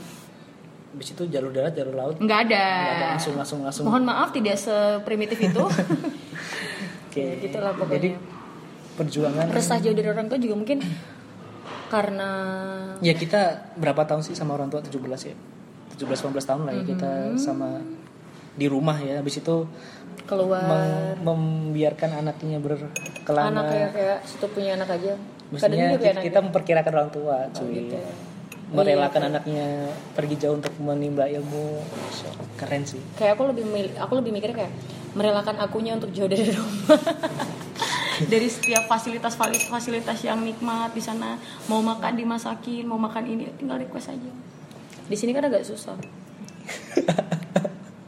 [0.89, 2.15] Habis itu jalur darat, jalur laut.
[2.17, 3.83] nggak ada, Nggak ada langsung langsung langsung.
[3.83, 5.59] mohon maaf tidak seprimitif itu.
[7.05, 7.19] Oke.
[7.19, 7.93] Ya, gitulah pokoknya.
[7.93, 8.09] Jadi
[8.95, 10.79] perjuangan resah jauh dari orang tua juga mungkin
[11.87, 12.29] karena
[12.99, 13.41] Ya kita
[13.75, 14.79] berapa tahun sih sama orang tua?
[14.79, 15.35] 17 ya?
[15.95, 17.37] 17-18 tahun lah ya kita Mm-hmm.
[17.37, 17.79] sama
[18.53, 19.19] di rumah ya.
[19.19, 19.55] Habis itu
[20.25, 20.65] keluar.
[20.65, 23.51] Mem- membiarkan anaknya berkelana.
[23.51, 25.13] Anak kayak kayak situ punya anak aja.
[25.49, 27.73] Maksudnya kita, anak kita memperkirakan orang tua cuy.
[27.73, 27.97] Gitu.
[28.69, 31.81] Merelakan anaknya pergi jauh untuk menimba ilmu.
[32.13, 33.01] So, Keren sih.
[33.17, 33.65] Kayak aku lebih
[33.97, 34.69] aku lebih mikir kayak
[35.17, 37.01] merelakan akunya untuk jauh dari rumah.
[38.19, 39.33] Dari setiap fasilitas
[39.71, 41.41] fasilitas yang nikmat di sana.
[41.65, 44.31] Mau makan dimasakin mau makan ini tinggal request aja.
[45.09, 45.97] Di sini kan agak susah.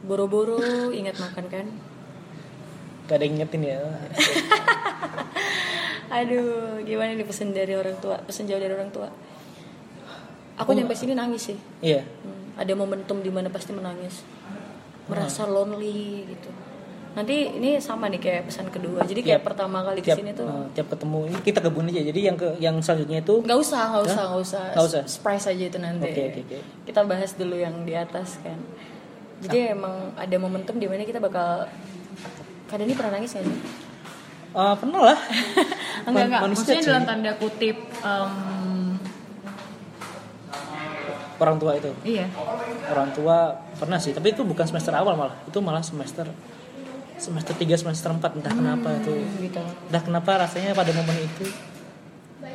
[0.06, 1.66] Boro-boro ingat makan kan
[3.06, 3.78] Gak ada yang ngingetin ya.
[6.12, 8.20] Aduh gimana nih pesan dari orang tua?
[8.20, 9.08] Pesan jauh dari orang tua.
[10.60, 11.58] Aku nyampe sini nangis sih.
[11.80, 12.04] Iya.
[12.04, 14.20] Hmm, ada momentum di mana pasti menangis.
[15.08, 16.50] Merasa lonely gitu.
[17.12, 19.04] Nanti ini sama nih kayak pesan kedua.
[19.04, 21.84] Jadi kayak Tiap- pertama kali tiap, ke sini tuh eh, tiap ketemu ini kita kebun
[21.88, 22.02] aja.
[22.04, 24.64] Jadi yang ke yang selanjutnya itu nggak usah nggak usah nggak usah.
[24.72, 25.02] Nggak usah?
[25.08, 26.08] surprise aja itu nanti.
[26.08, 26.58] Oke, oke, oke.
[26.88, 28.56] kita bahas dulu yang di atas kan.
[29.42, 31.68] Jadi emang ada momentum di mana kita bakal
[32.72, 33.58] kadang ini pernah nangis gak sih?
[34.52, 35.18] Eh, pernah lah.
[36.08, 36.40] Enggak enggak.
[36.50, 38.32] Maksudnya dalam tanda kutip em,
[41.38, 41.90] orang tua itu?
[42.02, 42.26] Iya.
[42.90, 45.36] Orang tua pernah sih tapi itu bukan semester awal malah.
[45.46, 46.26] Itu malah semester
[47.16, 49.14] semester 3 semester 4 entah kenapa itu.
[49.40, 49.62] gitu.
[49.62, 51.46] Entah kenapa rasanya pada momen itu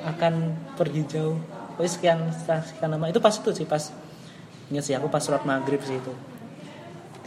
[0.03, 1.39] akan pergi jauh.
[1.79, 2.19] Pokoknya sekian
[2.67, 3.93] sekian lama itu pas itu sih pas
[4.67, 6.11] ingat sih aku pas sholat maghrib sih itu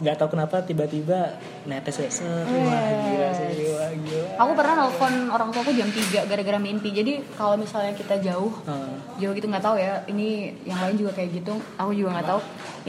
[0.01, 1.37] nggak tahu kenapa tiba-tiba
[1.69, 5.89] netes ya set wah gila sih wah gila aku pernah nelfon orang tua aku jam
[5.89, 6.89] 3 gara-gara mimpi.
[6.89, 11.11] Jadi kalau misalnya kita jauh Eh, jauh gitu nggak tahu ya ini yang lain juga
[11.13, 12.39] kayak gitu aku juga nggak tahu.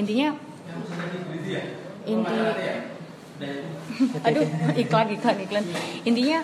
[0.00, 0.28] Intinya
[2.02, 2.38] inti
[4.22, 4.46] aduh
[4.82, 5.64] iklan iklan iklan.
[6.06, 6.38] Intinya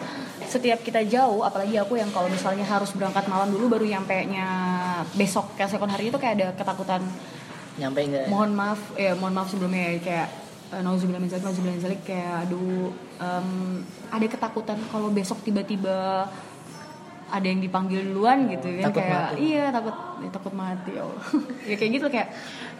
[0.48, 4.46] setiap kita jauh apalagi aku yang kalau misalnya harus berangkat malam dulu baru nyampe nya
[5.12, 7.02] besok keesokan hari itu kayak ada ketakutan.
[7.78, 8.26] Nyampe nggak?
[8.32, 12.00] Mohon maaf ya mohon maaf sebelumnya ya kayak uh, nauzubillah min zalik, nauzubillah min zalik
[12.04, 13.48] kayak aduh em,
[14.08, 16.28] ada ketakutan kalau besok tiba-tiba
[17.28, 19.36] ada yang dipanggil duluan gitu kan takut kayak mati.
[19.44, 19.94] iya takut
[20.24, 21.24] ya, takut mati ya Allah.
[21.68, 22.28] ya kayak gitu kayak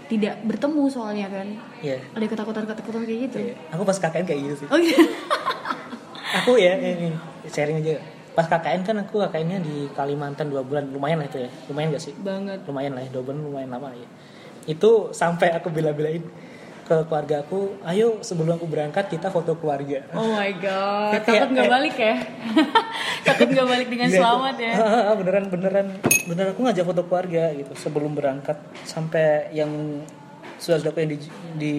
[0.09, 1.49] tidak bertemu soalnya kan
[1.85, 2.01] Iya.
[2.17, 3.55] ada ketakutan ketakutan kayak gitu Iya.
[3.77, 4.69] Aku pas KKN kayak gitu sih.
[4.73, 5.01] oh iya
[6.45, 7.13] Aku ya ini
[7.49, 7.97] sharing aja.
[8.33, 11.51] Pas KKN kan aku KKN-nya di Kalimantan dua bulan lumayan lah itu ya.
[11.69, 12.13] Lumayan gak sih?
[12.21, 14.09] banget Lumayan lah ya dua bulan lumayan lama ya.
[14.69, 16.21] Itu sampai aku bela-belain
[16.89, 20.09] ke keluarga aku, ayo sebelum aku berangkat kita foto keluarga.
[20.17, 22.17] oh my god takut nggak balik ya?
[23.29, 24.73] Takut nggak balik dengan Iya, selamat ya?
[25.21, 25.87] Beneran beneran
[26.25, 26.51] beneran.
[26.57, 28.57] Aku ngajak foto keluarga gitu sebelum berangkat
[28.89, 30.01] sampai yang
[30.57, 31.19] saudara yang di
[31.61, 31.77] di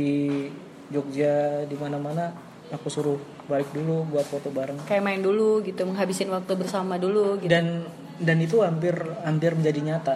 [0.89, 2.33] Jogja di mana-mana
[2.69, 3.17] aku suruh
[3.49, 4.85] balik dulu buat foto bareng.
[4.85, 7.49] Kayak main dulu gitu menghabisin waktu bersama dulu gitu.
[7.49, 7.85] Dan
[8.21, 8.93] dan itu hampir
[9.25, 10.15] hampir menjadi nyata.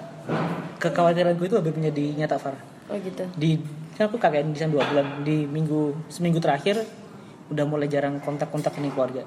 [0.77, 2.61] Kekhawatiranku itu hampir menjadi nyata Farah.
[2.89, 3.25] Oh gitu.
[3.37, 3.57] Di
[3.93, 6.81] kan aku KKN di sana dua bulan di minggu seminggu terakhir
[7.53, 9.23] udah mulai jarang kontak-kontak nih keluarga.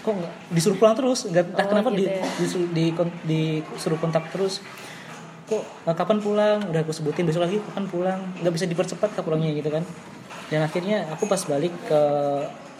[0.00, 0.32] Kok nggak?
[0.56, 2.24] Disuruh pulang terus nggak entah Oh, kenapa di, gitu ya.
[2.40, 2.84] disuruh, di,
[3.28, 4.64] disuruh kontak terus.
[5.46, 5.62] Kok
[5.92, 6.58] kapan pulang?
[6.70, 8.20] Udah aku sebutin besok lagi kapan pulang?
[8.40, 9.84] Nggak bisa dipercepat ke pulangnya gitu kan.
[10.50, 12.02] Dan akhirnya aku pas balik ke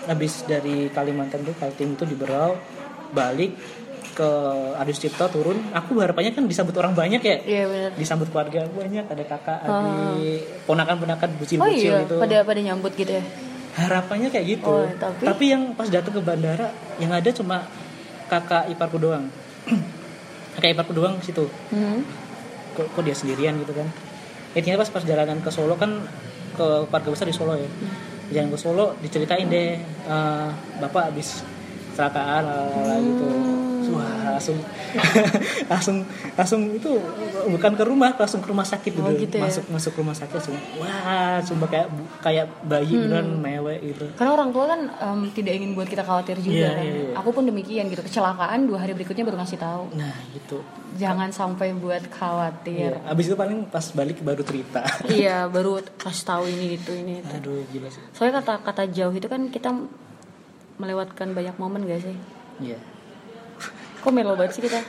[0.08, 2.56] habis dari Kalimantan tuh Kaltim itu di Berau
[3.10, 3.52] balik
[4.12, 4.30] ke
[4.76, 7.36] Adi Cipto turun aku harapannya kan disambut orang banyak ya.
[7.42, 7.90] Iya benar.
[7.96, 12.16] Disambut keluarga banyak ada kakak adik ponakan-ponakan oh bucil-bucil iya gitu.
[12.18, 13.24] pada pada nyambut gitu ya?
[13.78, 14.66] Harapannya kayak gitu.
[14.66, 17.64] Oh, tapi- yang pas datang ke bandara yang ada cuma
[18.26, 19.26] kakak iparku doang.
[20.58, 21.46] Kakak iparku doang situ.
[21.70, 22.02] Hmm.
[22.74, 23.86] kok, kok dia sendirian gitu kan?
[24.54, 26.02] Intinya pas pas jalanan ke Solo kan
[26.58, 27.70] ke keluarga besar di Solo ya.
[28.34, 30.48] Jalan ke Solo diceritain deh eh,
[30.82, 31.42] bapak habis
[32.00, 33.26] kecelakaan lalala gitu
[33.92, 34.58] wah langsung
[35.70, 35.96] langsung
[36.32, 36.90] langsung itu
[37.46, 39.42] bukan ke rumah langsung ke rumah sakit Oh, gitu, gitu ya?
[39.42, 41.88] masuk masuk rumah sakit langsung wah sumpah kayak
[42.20, 46.36] kayak bayi beneran mewek gitu Karena orang tua kan em, tidak ingin buat kita khawatir
[46.38, 46.82] juga Iya, kan.
[46.82, 47.14] iya, iya.
[47.16, 48.00] Aku pun demikian gitu.
[48.00, 49.84] Kecelakaan dua hari berikutnya baru ngasih tahu.
[49.94, 50.60] nah gitu
[50.92, 52.92] Jangan sampai buat khawatir.
[52.92, 53.06] Iya.
[53.06, 57.30] abis itu paling pas balik baru cerita Iya, baru kasih tahu ini itu ini itu.
[57.32, 59.70] aduh gila sih Soalnya kata-kata jauh itu kan kita
[60.76, 62.16] melewatkan banyak momen gak sih?
[62.60, 62.76] iya
[64.00, 64.80] Kok melo banget sih kita?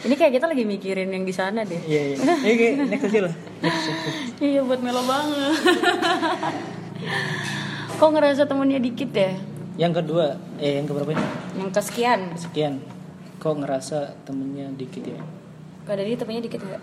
[0.00, 1.76] Ini kayak kita lagi mikirin yang di sana deh.
[1.84, 3.34] iya iya kayak next aja lah.
[4.40, 5.52] Iya buat melo banget.
[7.94, 9.32] Kok ngerasa temennya dikit ya?
[9.76, 11.24] yang kedua eh yang keberapa ini
[11.56, 12.20] Yang kesekian.
[12.36, 12.84] sekian
[13.40, 15.16] kok ngerasa temennya dikit ya
[15.88, 16.76] Kak Dadi temennya dikit gak?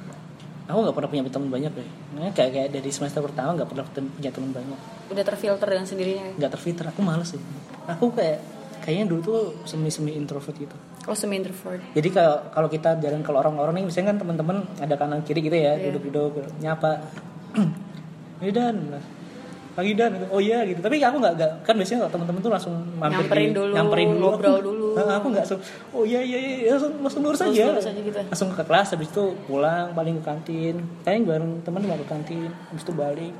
[0.66, 3.86] aku nggak pernah punya teman banyak deh nah, kayak kayak dari semester pertama nggak pernah
[3.86, 6.26] punya teman banyak Udah terfilter dengan sendirinya.
[6.36, 7.42] nggak terfilter aku males sih
[7.86, 8.42] aku kayak
[8.88, 10.72] kayaknya dulu tuh semi semi introvert gitu
[11.04, 11.84] Oh semi introvert.
[11.92, 15.56] jadi kalau kalau kita jalan kalau orang-orang nih biasanya kan teman-teman ada kanan kiri gitu
[15.56, 15.92] ya Iya.
[15.92, 17.04] duduk-duduk nyapa
[18.40, 18.96] Hey Dan
[19.74, 20.26] pagi Dan gitu.
[20.32, 24.10] oh iya gitu tapi aku nggak kan biasanya teman-teman tuh langsung mampir Nyamperin dulu, nyamperin
[24.10, 24.88] dulu ngobrol aku, dulu.
[24.96, 25.62] Nah, aku nggak langsung
[25.92, 28.18] oh iya iya iya langsung langsung lurus Langsung aja lurus aja gitu.
[28.18, 32.50] langsung ke kelas habis itu pulang paling ke kantin paling bareng teman mau ke kantin
[32.68, 33.34] habis itu balik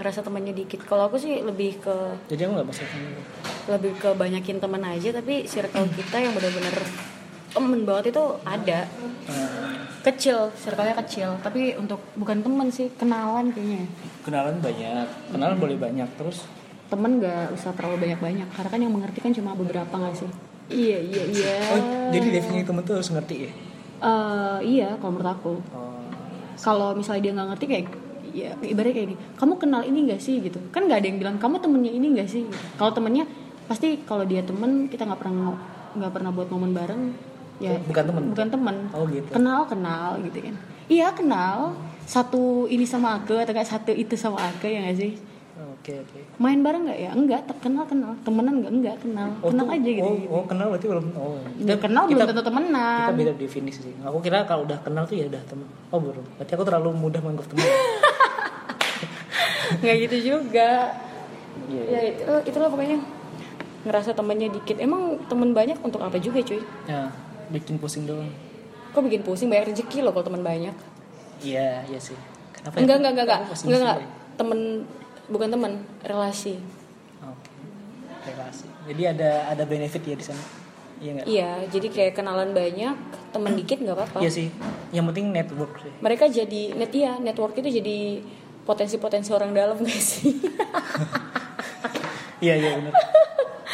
[0.00, 0.80] Ngerasa temennya dikit.
[0.88, 1.96] Kalau aku sih lebih ke
[2.32, 3.12] jadi aku nggak temen
[3.68, 6.72] lebih ke banyakin teman aja tapi circle kita yang benar-benar
[7.52, 8.88] temen banget itu ada.
[9.28, 11.36] Nah, kecil circle-nya kecil.
[11.44, 13.84] Tapi untuk bukan temen sih kenalan kayaknya.
[14.24, 15.06] Kenalan banyak.
[15.36, 16.08] Kenalan boleh banyak.
[16.16, 16.48] Terus?
[16.88, 18.48] Temen nggak usah terlalu banyak-banyak.
[18.56, 20.30] Karena kan yang mengerti kan cuma beberapa nggak sih?
[20.70, 21.54] Iya iya iya.
[21.74, 21.78] Oh
[22.14, 23.50] jadi definisi temen tuh harus ngerti ya?
[24.00, 25.54] Eh, iya kalau menurut aku.
[25.76, 26.00] Oh.
[26.56, 27.86] Kalau misalnya dia nggak ngerti kayak
[28.32, 30.40] ya ibaratnya kayak ini kamu kenal ini gak sih?
[30.40, 30.58] Gitu.
[30.70, 32.44] Kan nggak ada yang bilang kamu temennya ini gak sih?
[32.78, 33.24] Kalau temennya
[33.70, 35.54] pasti kalau dia temen kita nggak pernah
[35.94, 37.02] nggak pernah buat momen bareng
[37.60, 38.22] ya bukan temen?
[38.34, 38.76] bukan temen.
[38.96, 39.28] Oh gitu.
[39.30, 40.54] Kenal kenal gitu kan.
[40.90, 41.76] Iya kenal.
[42.10, 45.12] Satu ini sama aku atau kayak satu itu sama aku ya gak sih?
[45.80, 46.18] Oke oke.
[46.36, 47.10] Main bareng nggak ya?
[47.16, 48.12] Enggak kenal kenal.
[48.20, 48.72] Temenan nggak?
[48.72, 49.28] Enggak kenal.
[49.40, 50.28] Oh, kenal tuh- aja gitu, oh, gitu.
[50.32, 51.36] oh, kenal berarti belum oh.
[51.40, 53.06] Udah kenal belum tentu temenan.
[53.08, 53.94] kita beda definisi sih.
[54.04, 55.66] Aku kira kalau udah kenal tuh ya udah temen.
[55.92, 56.24] Oh belum.
[56.36, 57.64] Berarti aku terlalu mudah menganggap teman
[59.78, 60.90] nggak gitu juga.
[61.70, 62.98] Iya ya itu itulah pokoknya.
[63.86, 64.76] Ngerasa temennya dikit.
[64.82, 66.60] Emang temen banyak untuk apa juga cuy?
[66.84, 67.14] Ya
[67.50, 68.30] bikin pusing doang.
[68.90, 69.46] Kok bikin pusing?
[69.46, 70.74] Banyak rezeki loh kalau temen banyak.
[71.40, 72.18] Iya iya sih.
[72.52, 72.80] Kenapa ya?
[72.84, 73.42] enggak enggak enggak enggak.
[73.64, 73.98] Enggak enggak.
[74.36, 74.58] Temen
[75.30, 75.72] bukan temen
[76.04, 76.54] relasi.
[77.22, 77.50] Oke
[78.26, 78.66] relasi.
[78.90, 80.42] Jadi ada ada benefit ya di sana?
[81.00, 81.26] Iya nggak?
[81.26, 82.96] Iya jadi kayak kenalan banyak
[83.32, 84.18] temen dikit nggak apa-apa.
[84.20, 84.48] Iya sih.
[84.92, 85.92] Yang penting network sih.
[86.04, 87.98] Mereka jadi net iya network itu jadi
[88.70, 90.30] potensi-potensi orang dalam gak sih?
[92.40, 92.94] Iya iya benar.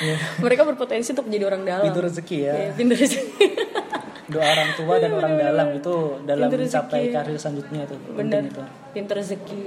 [0.02, 0.16] Iya.
[0.42, 1.86] Mereka berpotensi untuk jadi orang dalam.
[1.86, 2.54] Itu rezeki ya.
[2.74, 3.46] Pintu rezeki.
[4.34, 5.94] Doa orang tua dan orang dalam itu
[6.26, 6.74] dalam Pintu rezeki.
[6.74, 8.62] mencapai karir selanjutnya itu penting itu.
[8.90, 9.64] Pintu rezeki.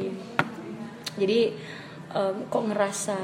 [1.15, 1.39] Jadi
[2.11, 3.17] em, kok ngerasa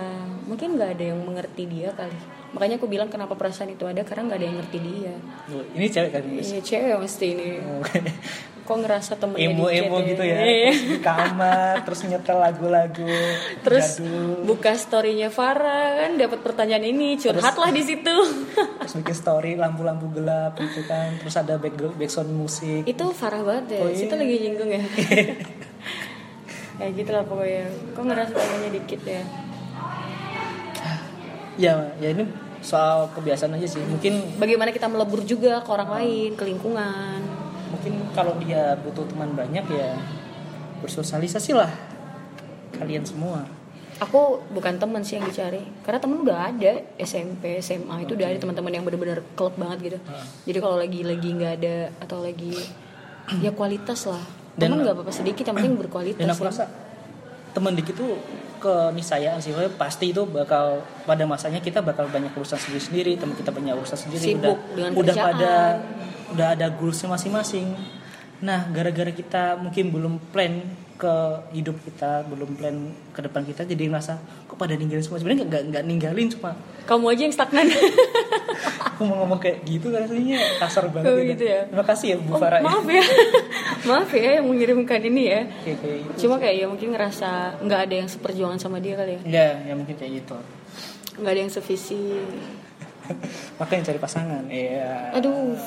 [0.48, 2.16] mungkin nggak ada yang mengerti dia kali.
[2.56, 5.14] Makanya aku bilang kenapa perasaan itu ada karena nggak ada yang ngerti dia.
[5.52, 7.48] Oh, ini cewek kan Iya cewek mesti ini
[8.66, 10.38] kok ngerasa temennya emo-emo dikit gitu ya.
[10.42, 10.74] Iya.
[10.74, 13.14] terus di kamar terus nyetel lagu-lagu.
[13.62, 14.42] Terus jadul.
[14.50, 18.16] buka storynya Farah kan dapat pertanyaan ini curhatlah di situ.
[18.82, 21.14] terus bikin story lampu-lampu gelap gitu kan.
[21.22, 22.90] Terus ada back background musik.
[22.90, 23.98] Itu Farah banget ya Oh, iya.
[24.02, 24.84] situ lagi nyinggung ya.
[26.82, 27.66] Kayak gitu lah pokoknya.
[27.94, 29.24] Kok ngerasa temennya dikit ya?
[31.56, 32.26] Ya ya ini
[32.66, 33.84] soal kebiasaan aja sih.
[33.86, 37.22] Mungkin bagaimana kita melebur juga ke orang lain ke lingkungan
[37.70, 39.98] mungkin kalau dia butuh teman banyak ya
[40.80, 41.72] bersosialisasi lah
[42.76, 43.48] kalian semua.
[43.96, 48.36] Aku bukan teman sih yang dicari karena temen udah ada SMP SMA itu udah ada
[48.36, 49.98] teman-teman yang benar-benar klub banget gitu.
[50.52, 52.52] Jadi kalau lagi lagi nggak ada atau lagi
[53.40, 54.20] ya kualitas lah.
[54.56, 56.52] Dan- teman nggak apa-apa sedikit yang penting berkualitas dan aku ya.
[56.52, 56.64] rasa
[57.56, 58.20] teman dikit tuh
[58.60, 63.52] keniscayaan sih pasti itu bakal pada masanya kita bakal banyak urusan sendiri sendiri teman kita
[63.56, 65.28] banyak urusan sendiri Sibuk udah dengan udah kerjaan.
[65.32, 65.52] pada
[66.32, 67.76] udah ada goalsnya masing-masing.
[68.40, 70.60] Nah gara-gara kita mungkin belum plan
[70.96, 71.12] ke
[71.52, 72.76] hidup kita belum plan
[73.12, 74.16] ke depan kita jadi ngerasa
[74.48, 75.20] kok pada ninggalin semua?
[75.20, 76.56] Sebenarnya nggak nggak ninggalin cuma
[76.86, 77.68] kamu aja yang stagnan.
[78.88, 81.68] Aku mau ngomong kayak gitu rasanya kasar banget Oh, gitu ya?
[81.68, 82.64] terima kasih ya Bu Oh, Farah ya.
[82.64, 83.04] maaf ya.
[83.86, 85.42] Maaf ya yang mengirimkan ini ya.
[85.62, 89.20] Kayak kayak gitu cuma kayak ya mungkin ngerasa nggak ada yang seperjuangan sama dia kali
[89.20, 89.22] ya.
[89.28, 90.36] Ya ya mungkin kayak gitu.
[91.20, 92.02] Nggak ada yang sevisi.
[93.60, 95.12] Makanya cari pasangan iya.
[95.12, 95.60] Aduh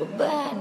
[0.00, 0.56] beban.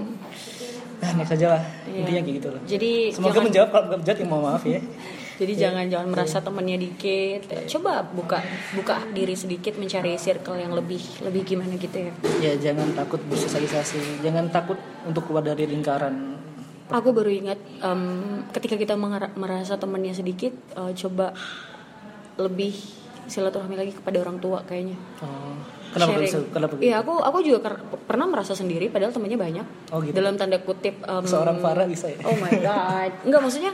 [1.02, 1.64] Nah next aja lah.
[1.90, 2.00] Iya.
[2.06, 2.62] intinya kayak gitu lah.
[2.64, 4.80] Jadi semoga jangan- menjawab kalau nggak menjawab ya mohon maaf ya.
[5.34, 7.42] Jadi jangan jangan merasa temennya dikit.
[7.66, 8.38] Coba buka
[8.78, 12.14] buka diri sedikit mencari circle yang lebih lebih gimana gitu ya.
[12.38, 14.22] ya jangan takut bersosialisasi.
[14.22, 14.78] Jangan takut
[15.10, 16.38] untuk keluar dari lingkaran.
[16.94, 18.02] Aku baru ingat em,
[18.54, 18.94] ketika kita
[19.34, 21.34] merasa temennya sedikit, eh, coba
[22.38, 22.78] lebih
[23.26, 24.96] silaturahmi lagi kepada orang tua kayaknya.
[25.22, 25.56] oh,
[25.92, 26.26] kenapa Sharing.
[26.26, 27.58] bisa kenapa Iya, aku aku juga
[28.04, 29.66] pernah merasa sendiri padahal temennya banyak.
[29.90, 30.14] Oh, gitu.
[30.14, 33.12] Dalam tanda kutip em, seorang Farah bisa ya Oh my god.
[33.24, 33.72] Enggak maksudnya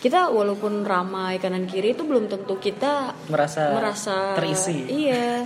[0.00, 5.44] kita walaupun ramai kanan kiri itu belum tentu kita merasa merasa terisi Iya.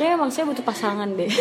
[0.00, 1.28] Ya emang saya butuh pasangan deh.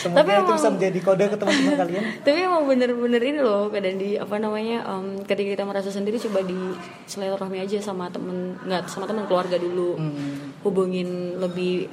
[0.00, 3.68] semoga Tapi itu emang- bisa menjadi kode ke teman-teman kalian Tapi emang bener-bener ini loh
[3.68, 6.56] kadang di apa namanya em, ketika kita merasa sendiri coba di
[7.04, 10.56] silaturahmi aja sama temen nggak sama temen keluarga dulu Hmm.
[10.60, 11.92] hubungin lebih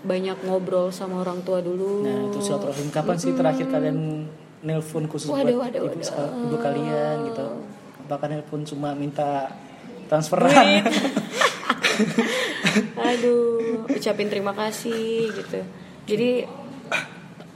[0.00, 2.00] banyak ngobrol sama orang tua dulu.
[2.02, 4.24] nah itu silaturahim kapan sih terakhir kalian
[4.60, 6.44] nelpon khusus Waduh, buat waduh, ibu, waduh.
[6.46, 7.46] ibu kalian gitu
[8.06, 9.48] bahkan nelpon cuma minta
[10.06, 10.52] transferan
[13.02, 15.60] Aduh, ucapin terima kasih gitu.
[16.06, 16.44] Jadi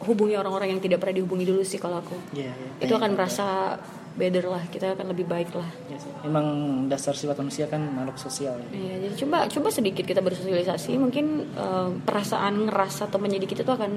[0.04, 2.16] hubungi orang-orang yang tidak pernah dihubungi dulu sih kalau aku.
[2.32, 2.70] Iya, iya.
[2.80, 3.76] Itu akan merasa
[4.14, 5.66] better lah, kita akan lebih baik lah.
[5.90, 6.12] Iya sih.
[6.22, 6.46] Emang
[6.86, 8.68] dasar sifat manusia kan makhluk sosial ya.
[8.70, 13.92] Iya, jadi coba coba sedikit kita bersosialisasi, mungkin eh, perasaan ngerasa temennya dikit itu akan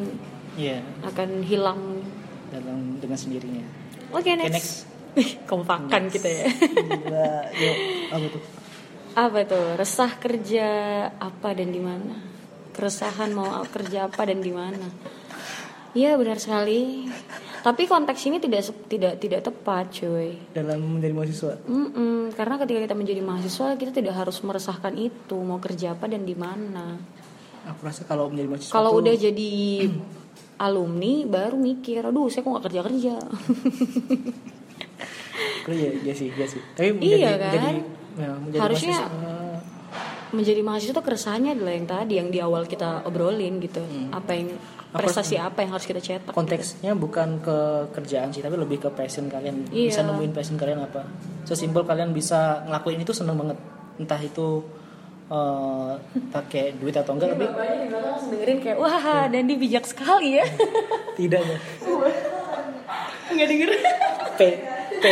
[0.57, 2.01] Iya, akan hilang.
[2.47, 3.61] dalam dengan sendirinya.
[4.15, 4.87] Oke, Oke, next.
[5.51, 6.45] Kompakan kita ya.
[6.47, 7.77] Gila, yuk,
[8.09, 8.43] apa tuh?
[9.17, 9.65] apa tuh?
[9.75, 10.67] Resah kerja
[11.17, 12.15] apa dan di mana?
[12.71, 14.85] Keresahan mau kerja apa dan di mana?
[15.97, 17.09] Iya benar sekali.
[17.59, 20.37] Tapi konteks ini tidak tidak tidak tepat, cuy.
[20.51, 21.57] Dalam menjadi mahasiswa.
[21.65, 26.21] Mm-mm, karena ketika kita menjadi mahasiswa kita tidak harus meresahkan itu mau kerja apa dan
[26.21, 27.01] di mana.
[27.65, 29.51] Aku rasa kalau menjadi mahasiswa Kalau tuh- udah jadi
[30.59, 33.15] alumni baru mikir, aduh saya kok nggak kerja kerja.
[35.67, 36.61] Oh, iya, iya sih, iya sih.
[36.71, 37.43] Tapi menjadi, Iya kan?
[37.43, 37.69] menjadi,
[38.15, 39.35] ya, menjadi Harusnya- mahasiswa,
[40.31, 43.79] menjadi mahasiswa tuh keresahannya adalah yang tadi yang di awal kita obrolin gitu.
[44.11, 44.55] Apa yang
[44.87, 46.31] prestasi apa yang harus kita cetak?
[46.31, 47.57] konteksnya bukan ke
[47.91, 49.67] kerjaan sih, tapi lebih ke passion kalian.
[49.69, 49.91] Iya.
[49.91, 51.03] Bisa nemuin passion kalian apa.
[51.43, 53.57] Sesimpel kalian bisa ngelakuin itu seneng banget.
[53.97, 54.63] Entah itu
[55.27, 55.91] eh,
[56.31, 60.45] pakai duit atau enggak, tapi belakang langsung dengerin kayak wah dan dia bijak sekali ya.
[61.19, 61.57] tidak ya.
[63.27, 63.69] Nggak denger.
[64.37, 64.41] P,
[64.97, 65.05] P.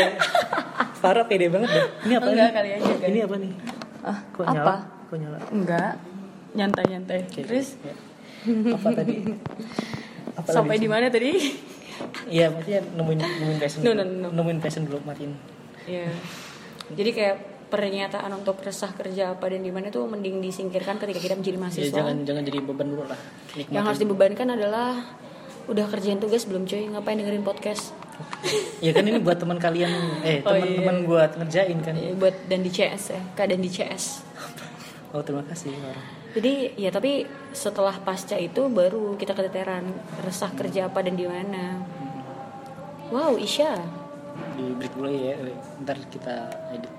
[0.96, 1.86] Farah pede banget deh.
[2.08, 2.56] Ini apa Enggak, nih?
[2.56, 3.10] kali aja, kali.
[3.12, 3.52] Ini apa nih?
[4.06, 4.54] Ah, Kok apa?
[4.54, 4.76] nyala?
[5.16, 5.40] Kok nyala?
[5.48, 5.94] Enggak.
[6.60, 7.20] Nyantai-nyantai.
[7.24, 7.96] Oke, Terus ya.
[8.76, 9.16] apa tadi?
[10.36, 11.32] Apa sampai di mana tadi?
[12.28, 13.80] Iya, maksudnya nemuin nemuin passion.
[13.80, 14.28] No, no, no.
[14.28, 15.32] Nemuin passion dulu matiin.
[15.88, 16.12] Iya.
[16.92, 17.36] Jadi kayak
[17.72, 21.64] pernyataan untuk resah kerja apa dan di mana tuh mending disingkirkan ketika kita menjadi Ya,
[21.64, 21.96] mahasiswa.
[21.96, 23.20] jangan jangan jadi beban dulu lah.
[23.56, 23.72] Nikmatin.
[23.72, 24.92] Yang harus dibebankan adalah
[25.66, 27.96] udah kerjain tugas belum cuy ngapain dengerin podcast
[28.78, 29.90] Ya kan ini buat teman kalian,
[30.28, 31.08] eh Oh, teman-teman iya.
[31.08, 31.96] buat ngerjain kan.
[31.96, 34.35] Eh, buat dan di CS ya keadaan di CS
[35.16, 35.72] Oh terima kasih.
[36.36, 37.24] Jadi ya tapi
[37.56, 39.88] setelah pasca itu baru kita keteteran
[40.20, 41.80] resah kerja apa dan di mana
[43.08, 43.72] wow Isya
[44.60, 45.40] Di break dulu ya,
[45.80, 46.36] ntar kita
[46.70, 46.92] edit.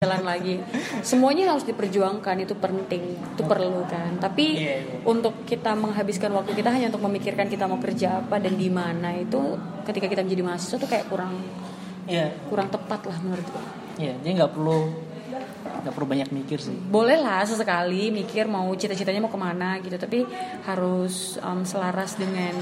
[0.00, 0.56] jalan lagi
[1.04, 4.96] semuanya harus diperjuangkan itu penting itu perlu kan tapi Iya, iya.
[5.04, 9.12] untuk kita menghabiskan waktu kita hanya untuk memikirkan kita mau kerja apa dan di mana
[9.12, 11.36] itu ketika kita menjadi mahasiswa tuh kayak kurang
[12.08, 13.60] Iya, kurang tepat lah menurutku
[14.00, 14.16] iya.
[14.16, 14.88] Jadi nggak perlu
[15.60, 16.72] nggak perlu banyak mikir sih.
[16.72, 20.24] boleh lah sesekali mikir mau cita-citanya mau ke mana gitu tapi
[20.64, 22.52] harus um, selaras dengan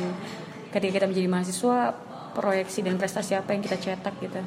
[0.68, 1.94] ketika kita menjadi mahasiswa
[2.32, 4.38] proyeksi dan prestasi apa yang kita cetak gitu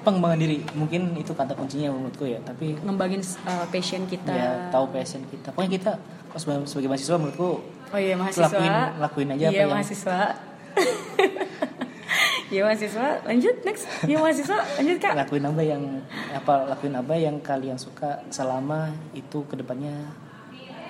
[0.00, 2.40] Pengembangan diri mungkin itu kata kuncinya menurutku ya.
[2.40, 5.52] Tapi ngembangin uh, passion kita ya tahu passion kita.
[5.52, 5.92] Pokoknya kita
[6.32, 7.50] sebagai sebagai mahasiswa menurutku
[7.90, 10.18] oh iya mahasiswa Lakuin- lakuin aja apa iya yang- mahasiswa
[12.50, 13.86] iya mahasiswa lanjut next.
[14.04, 15.14] Iya mahasiswa lanjut kak.
[15.14, 15.82] Lakuin apa yang
[16.34, 19.94] apa lakuin apa yang kalian suka selama itu ke depannya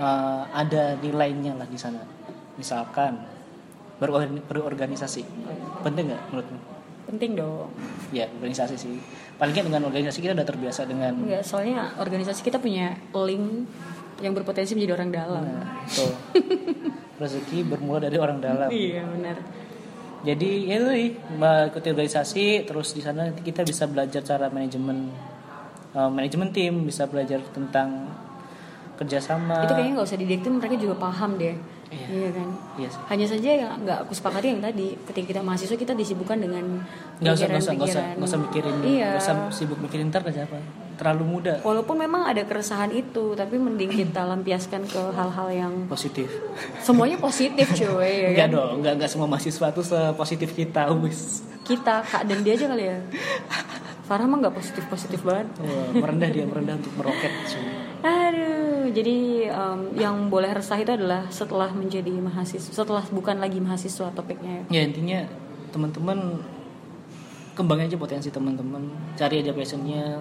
[0.01, 2.01] uh, ada nilainya lah di sana.
[2.57, 3.21] Misalkan
[4.01, 5.23] berorgan- berorganisasi.
[5.85, 6.59] Penting nggak menurutmu?
[7.13, 7.69] Penting dong.
[8.11, 8.97] Ya organisasi sih.
[9.37, 13.69] Paling dengan organisasi kita udah terbiasa dengan Enggak, soalnya organisasi kita punya link
[14.21, 15.45] yang berpotensi menjadi orang dalam.
[15.45, 16.05] Nah, itu
[17.21, 18.69] rezeki bermula dari orang dalam.
[18.69, 19.37] Iya benar
[20.21, 21.09] jadi ya itu sih,
[21.41, 25.09] mengikuti organisasi terus di sana nanti kita bisa belajar cara manajemen
[25.97, 28.05] uh, manajemen tim bisa belajar tentang
[29.01, 29.65] kerjasama.
[29.65, 31.57] Itu kayaknya nggak usah didiktin mereka juga paham deh.
[31.91, 32.07] Iya.
[32.07, 32.49] iya kan?
[32.79, 33.03] Iya sih.
[33.11, 36.85] Hanya saja yang nggak aku sepakati yang tadi ketika kita mahasiswa kita disibukkan dengan
[37.19, 39.09] nggak usah nggak usah nggak usah nggak usah mikirin iya.
[39.17, 40.57] nggak usah sibuk mikirin ntar kerja apa
[41.01, 46.29] terlalu muda walaupun memang ada keresahan itu tapi mending kita lampiaskan ke hal-hal yang positif
[46.79, 48.55] semuanya positif cuy ya Enggak kan?
[48.55, 51.41] dong, enggak enggak semua mahasiswa tuh sepositif kita, wis.
[51.65, 52.99] kita kak dan dia aja kali ya
[54.03, 57.31] Farah mah nggak positif positif banget Wah, merendah dia merendah untuk meroket.
[57.47, 57.63] cuy.
[58.03, 59.17] aduh jadi
[59.49, 64.83] em, yang boleh resah itu adalah setelah menjadi mahasiswa setelah bukan lagi mahasiswa topiknya Ya
[64.83, 65.25] intinya
[65.71, 66.43] teman-teman
[67.51, 68.83] kembangin aja potensi teman-teman,
[69.15, 70.17] cari aja passionnya,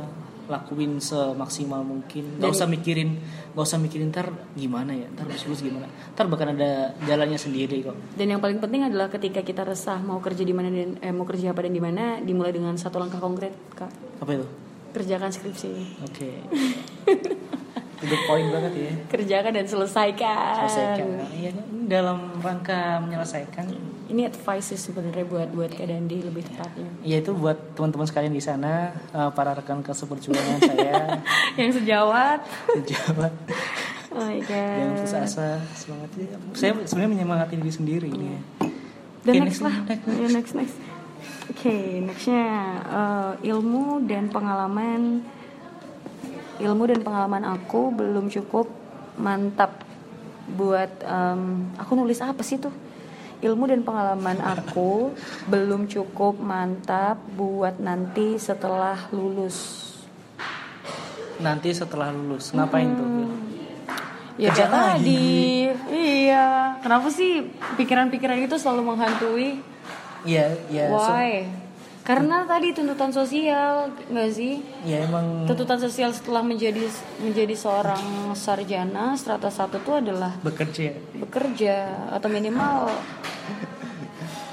[0.50, 2.36] lakuin semaksimal mungkin.
[2.36, 3.22] Gak Dan- usah mikirin,
[3.52, 5.86] gak usah mikirin ntar gimana ya, ntar habis lulus gimana.
[6.12, 6.70] Ntar bahkan ada
[7.00, 7.94] jalannya sendiri kok.
[8.12, 11.24] dan yang paling penting adalah ketika kita resah mau kerja di mana dan eh, mau
[11.24, 14.46] kerja apa dan di mana dimulai dengan satu langkah konkret kak Apa itu?
[14.90, 16.30] kerjakan skripsi Oke.
[18.00, 18.92] itu poin banget ya.
[19.08, 21.08] kerjakan dan selesaikan, Selesaikan.
[21.32, 21.52] Iya,
[21.86, 23.70] dalam rangka menyelesaikan
[24.10, 26.90] ini advice sih sebenarnya buat buat Kak Dandi lebih tepatnya.
[27.06, 31.22] Ya itu buat teman-teman sekalian di sana, eh, para rekan keseperjuangan saya,
[31.54, 32.42] yang sejawat.
[32.74, 33.34] Sejawat,
[34.10, 34.78] oh my god.
[34.82, 36.10] Jangan putus asa, semangat.
[36.18, 36.38] Ya.
[36.58, 38.28] Saya sebenarnya menyemangati diri sendiri ini.
[38.34, 38.42] ya.
[39.30, 39.76] dan Oke, next, lah.
[39.86, 40.78] next, Ya, next next.
[41.50, 42.46] Oke nextnya
[42.90, 45.22] eh, ilmu dan pengalaman.
[46.60, 48.68] Ilmu dan pengalaman aku belum cukup
[49.16, 49.80] mantap
[50.50, 52.74] buat em, aku nulis apa sih tuh
[53.40, 55.16] ilmu dan pengalaman aku
[55.48, 59.88] belum cukup mantap buat nanti setelah lulus
[61.40, 63.32] Nanti setelah lulus ngapain tuh?
[64.36, 65.72] Ya Kerja tadi.
[65.88, 66.76] Iya.
[66.80, 67.48] Kenapa sih
[67.80, 69.64] pikiran-pikiran itu selalu menghantui?
[70.24, 70.92] Iya, iya.
[70.92, 71.48] so- Why?
[72.10, 74.58] Karena tadi tuntutan sosial, nggak sih?
[74.82, 76.90] ya emang Tuntutan sosial setelah menjadi
[77.22, 81.76] menjadi seorang sarjana strata satu itu adalah bekerja, bekerja
[82.10, 82.90] atau minimal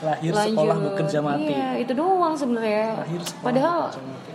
[0.04, 0.52] lahir lanjut.
[0.52, 1.48] sekolah bekerja mati.
[1.48, 3.08] Iya, itu doang sebenarnya.
[3.40, 3.88] Padahal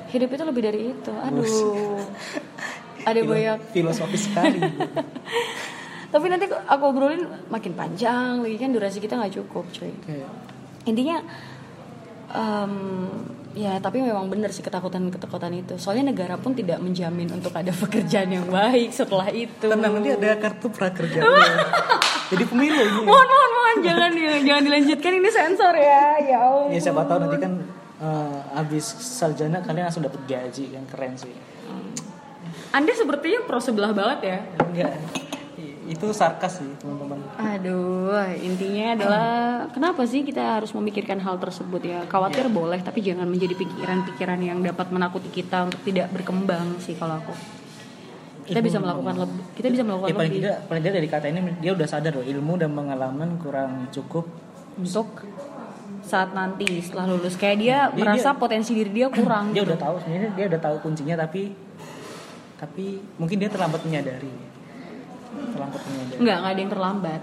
[0.10, 1.12] hidup itu lebih dari itu.
[1.14, 2.02] Aduh.
[3.06, 4.58] Ada Filo- banyak filosofis sekali.
[6.14, 9.94] Tapi nanti aku obrolin makin panjang lagi kan durasi kita nggak cukup, cuy.
[9.94, 10.26] Oke.
[10.90, 11.22] Intinya
[12.32, 12.74] em,
[13.52, 15.76] ya tapi memang benar sih ketakutan-ketakutan itu.
[15.78, 19.68] Soalnya negara pun tidak menjamin untuk ada pekerjaan yang baik setelah itu.
[19.68, 21.22] Tenang nanti ada kartu prakerja.
[22.32, 23.02] Jadi pemilu ini.
[23.04, 24.12] Mohon, mohon, mohon, jangan
[24.48, 26.04] jangan dilanjutkan ini sensor ya.
[26.24, 26.72] Ya Allah.
[26.72, 27.54] Ya siapa tahu nanti kan
[28.00, 31.36] eh, habis sarjana kalian langsung dapat gaji kan keren sih.
[32.72, 34.38] Anda sepertinya pro sebelah banget ya.
[34.64, 34.96] Enggak.
[35.92, 37.20] Itu sarkas sih, teman-teman.
[37.36, 39.28] Aduh, intinya adalah
[39.76, 42.00] kenapa sih kita harus memikirkan hal tersebut ya?
[42.08, 47.20] Khawatir boleh, tapi jangan menjadi pikiran-pikiran yang dapat menakuti kita untuk tidak berkembang sih kalau
[47.20, 47.36] aku.
[48.48, 49.44] Kita bisa melakukan lebih.
[49.52, 52.12] Kita bisa melakukan Ya paling lebih tidak, paling tidak dari kata ini dia udah sadar
[52.16, 54.26] loh ilmu dan pengalaman kurang cukup.
[54.72, 55.28] untuk
[56.02, 59.52] saat nanti setelah lulus kayak dia, Dia- merasa dia- potensi diri dia kurang.
[59.52, 61.52] Dia udah tahu sebenarnya dia udah tahu kuncinya tapi
[62.58, 62.86] tapi
[63.20, 64.51] mungkin dia terlambat menyadari.
[65.32, 66.18] Terlambat menyadari.
[66.18, 67.22] Enggak, enggak ada yang terlambat.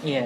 [0.00, 0.24] Iya.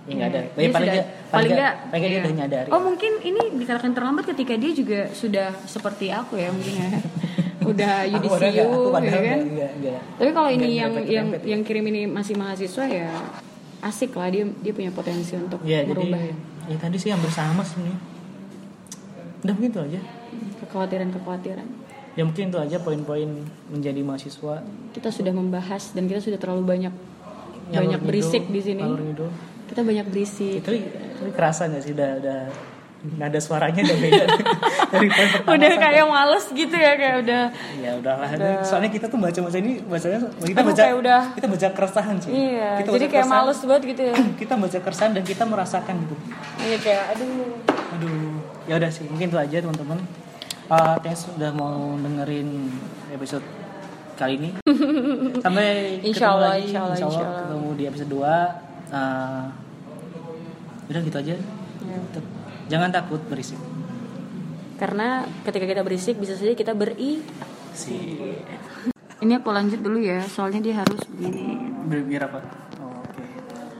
[0.00, 0.40] Ya, nggak ada.
[0.40, 2.20] Dia Ya, paling sudah- nggak paling nggak paling nggak dia iya.
[2.20, 2.68] udah nyadari.
[2.70, 6.88] Oh mungkin ini dikatakan terlambat ketika dia juga sudah seperti aku ya mungkin ya.
[7.70, 9.12] udah nggak- yudisium aku ya kan.
[9.12, 10.00] nggak- nggak- nggak.
[10.16, 11.40] Tapi kalau ini Nggak yang yang nyerempet.
[11.46, 13.08] yang kirim ini masih mahasiswa ya
[13.80, 16.20] asik lah dia dia punya potensi untuk Ya, jadi merubah
[16.66, 18.00] ya tadi sih yang bersama sebenarnya.
[19.40, 20.00] Udah begitu aja.
[20.60, 21.68] kekhawatiran-kekhawatiran.
[22.12, 23.28] Ya mungkin itu aja poin-poin
[23.68, 24.62] menjadi mahasiswa.
[24.90, 26.94] Kita sudah membahas dan kita sudah terlalu banyak
[27.70, 28.82] Ngalur banyak berisik di sini.
[29.66, 30.58] Kita banyak berisik.
[30.58, 31.94] itu itu kerasa nggak sih?
[31.94, 32.38] Udah udah
[33.16, 34.24] nada suaranya udah beda.
[34.92, 37.42] Dari poin pertama Udah sampai- kayak males gitu ya kayak udah
[37.78, 38.28] ya udahlah.
[38.60, 42.30] Soalnya kita tuh baca baca ini bacanya kita Aduh, baca udah- kita baca keresahan sih.
[42.34, 44.14] Iya, kita jadi kayak keresahan, males banget gitu ya.
[44.42, 46.14] kita baca keresahan dan kita merasakan gitu.
[46.58, 47.54] Iya kayak aduh.
[47.70, 48.34] aduh.
[48.66, 49.98] Ya udah sih mungkin itu aja teman-teman
[50.70, 52.70] uh, thanks udah mau dengerin
[53.10, 53.44] episode
[54.14, 54.50] kali ini
[55.44, 57.40] sampai Insya ketemu Allah, lagi insya Allah, insya Allah.
[57.42, 59.44] ketemu di episode 2 uh,
[60.86, 61.36] udah gitu aja
[61.80, 61.96] Ya.
[62.68, 63.56] jangan takut berisik
[64.76, 67.24] Karena ketika kita berisik bisa saja kita beri.
[67.72, 67.96] si
[69.18, 71.56] Ini aku lanjut dulu ya, soalnya dia harus begini.
[71.82, 72.40] berbiar apa
[72.78, 73.24] oh, oke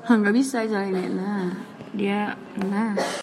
[0.02, 1.06] Hah, nggak bisa soalnya.
[1.06, 1.48] Nah,
[1.92, 2.96] dia nah.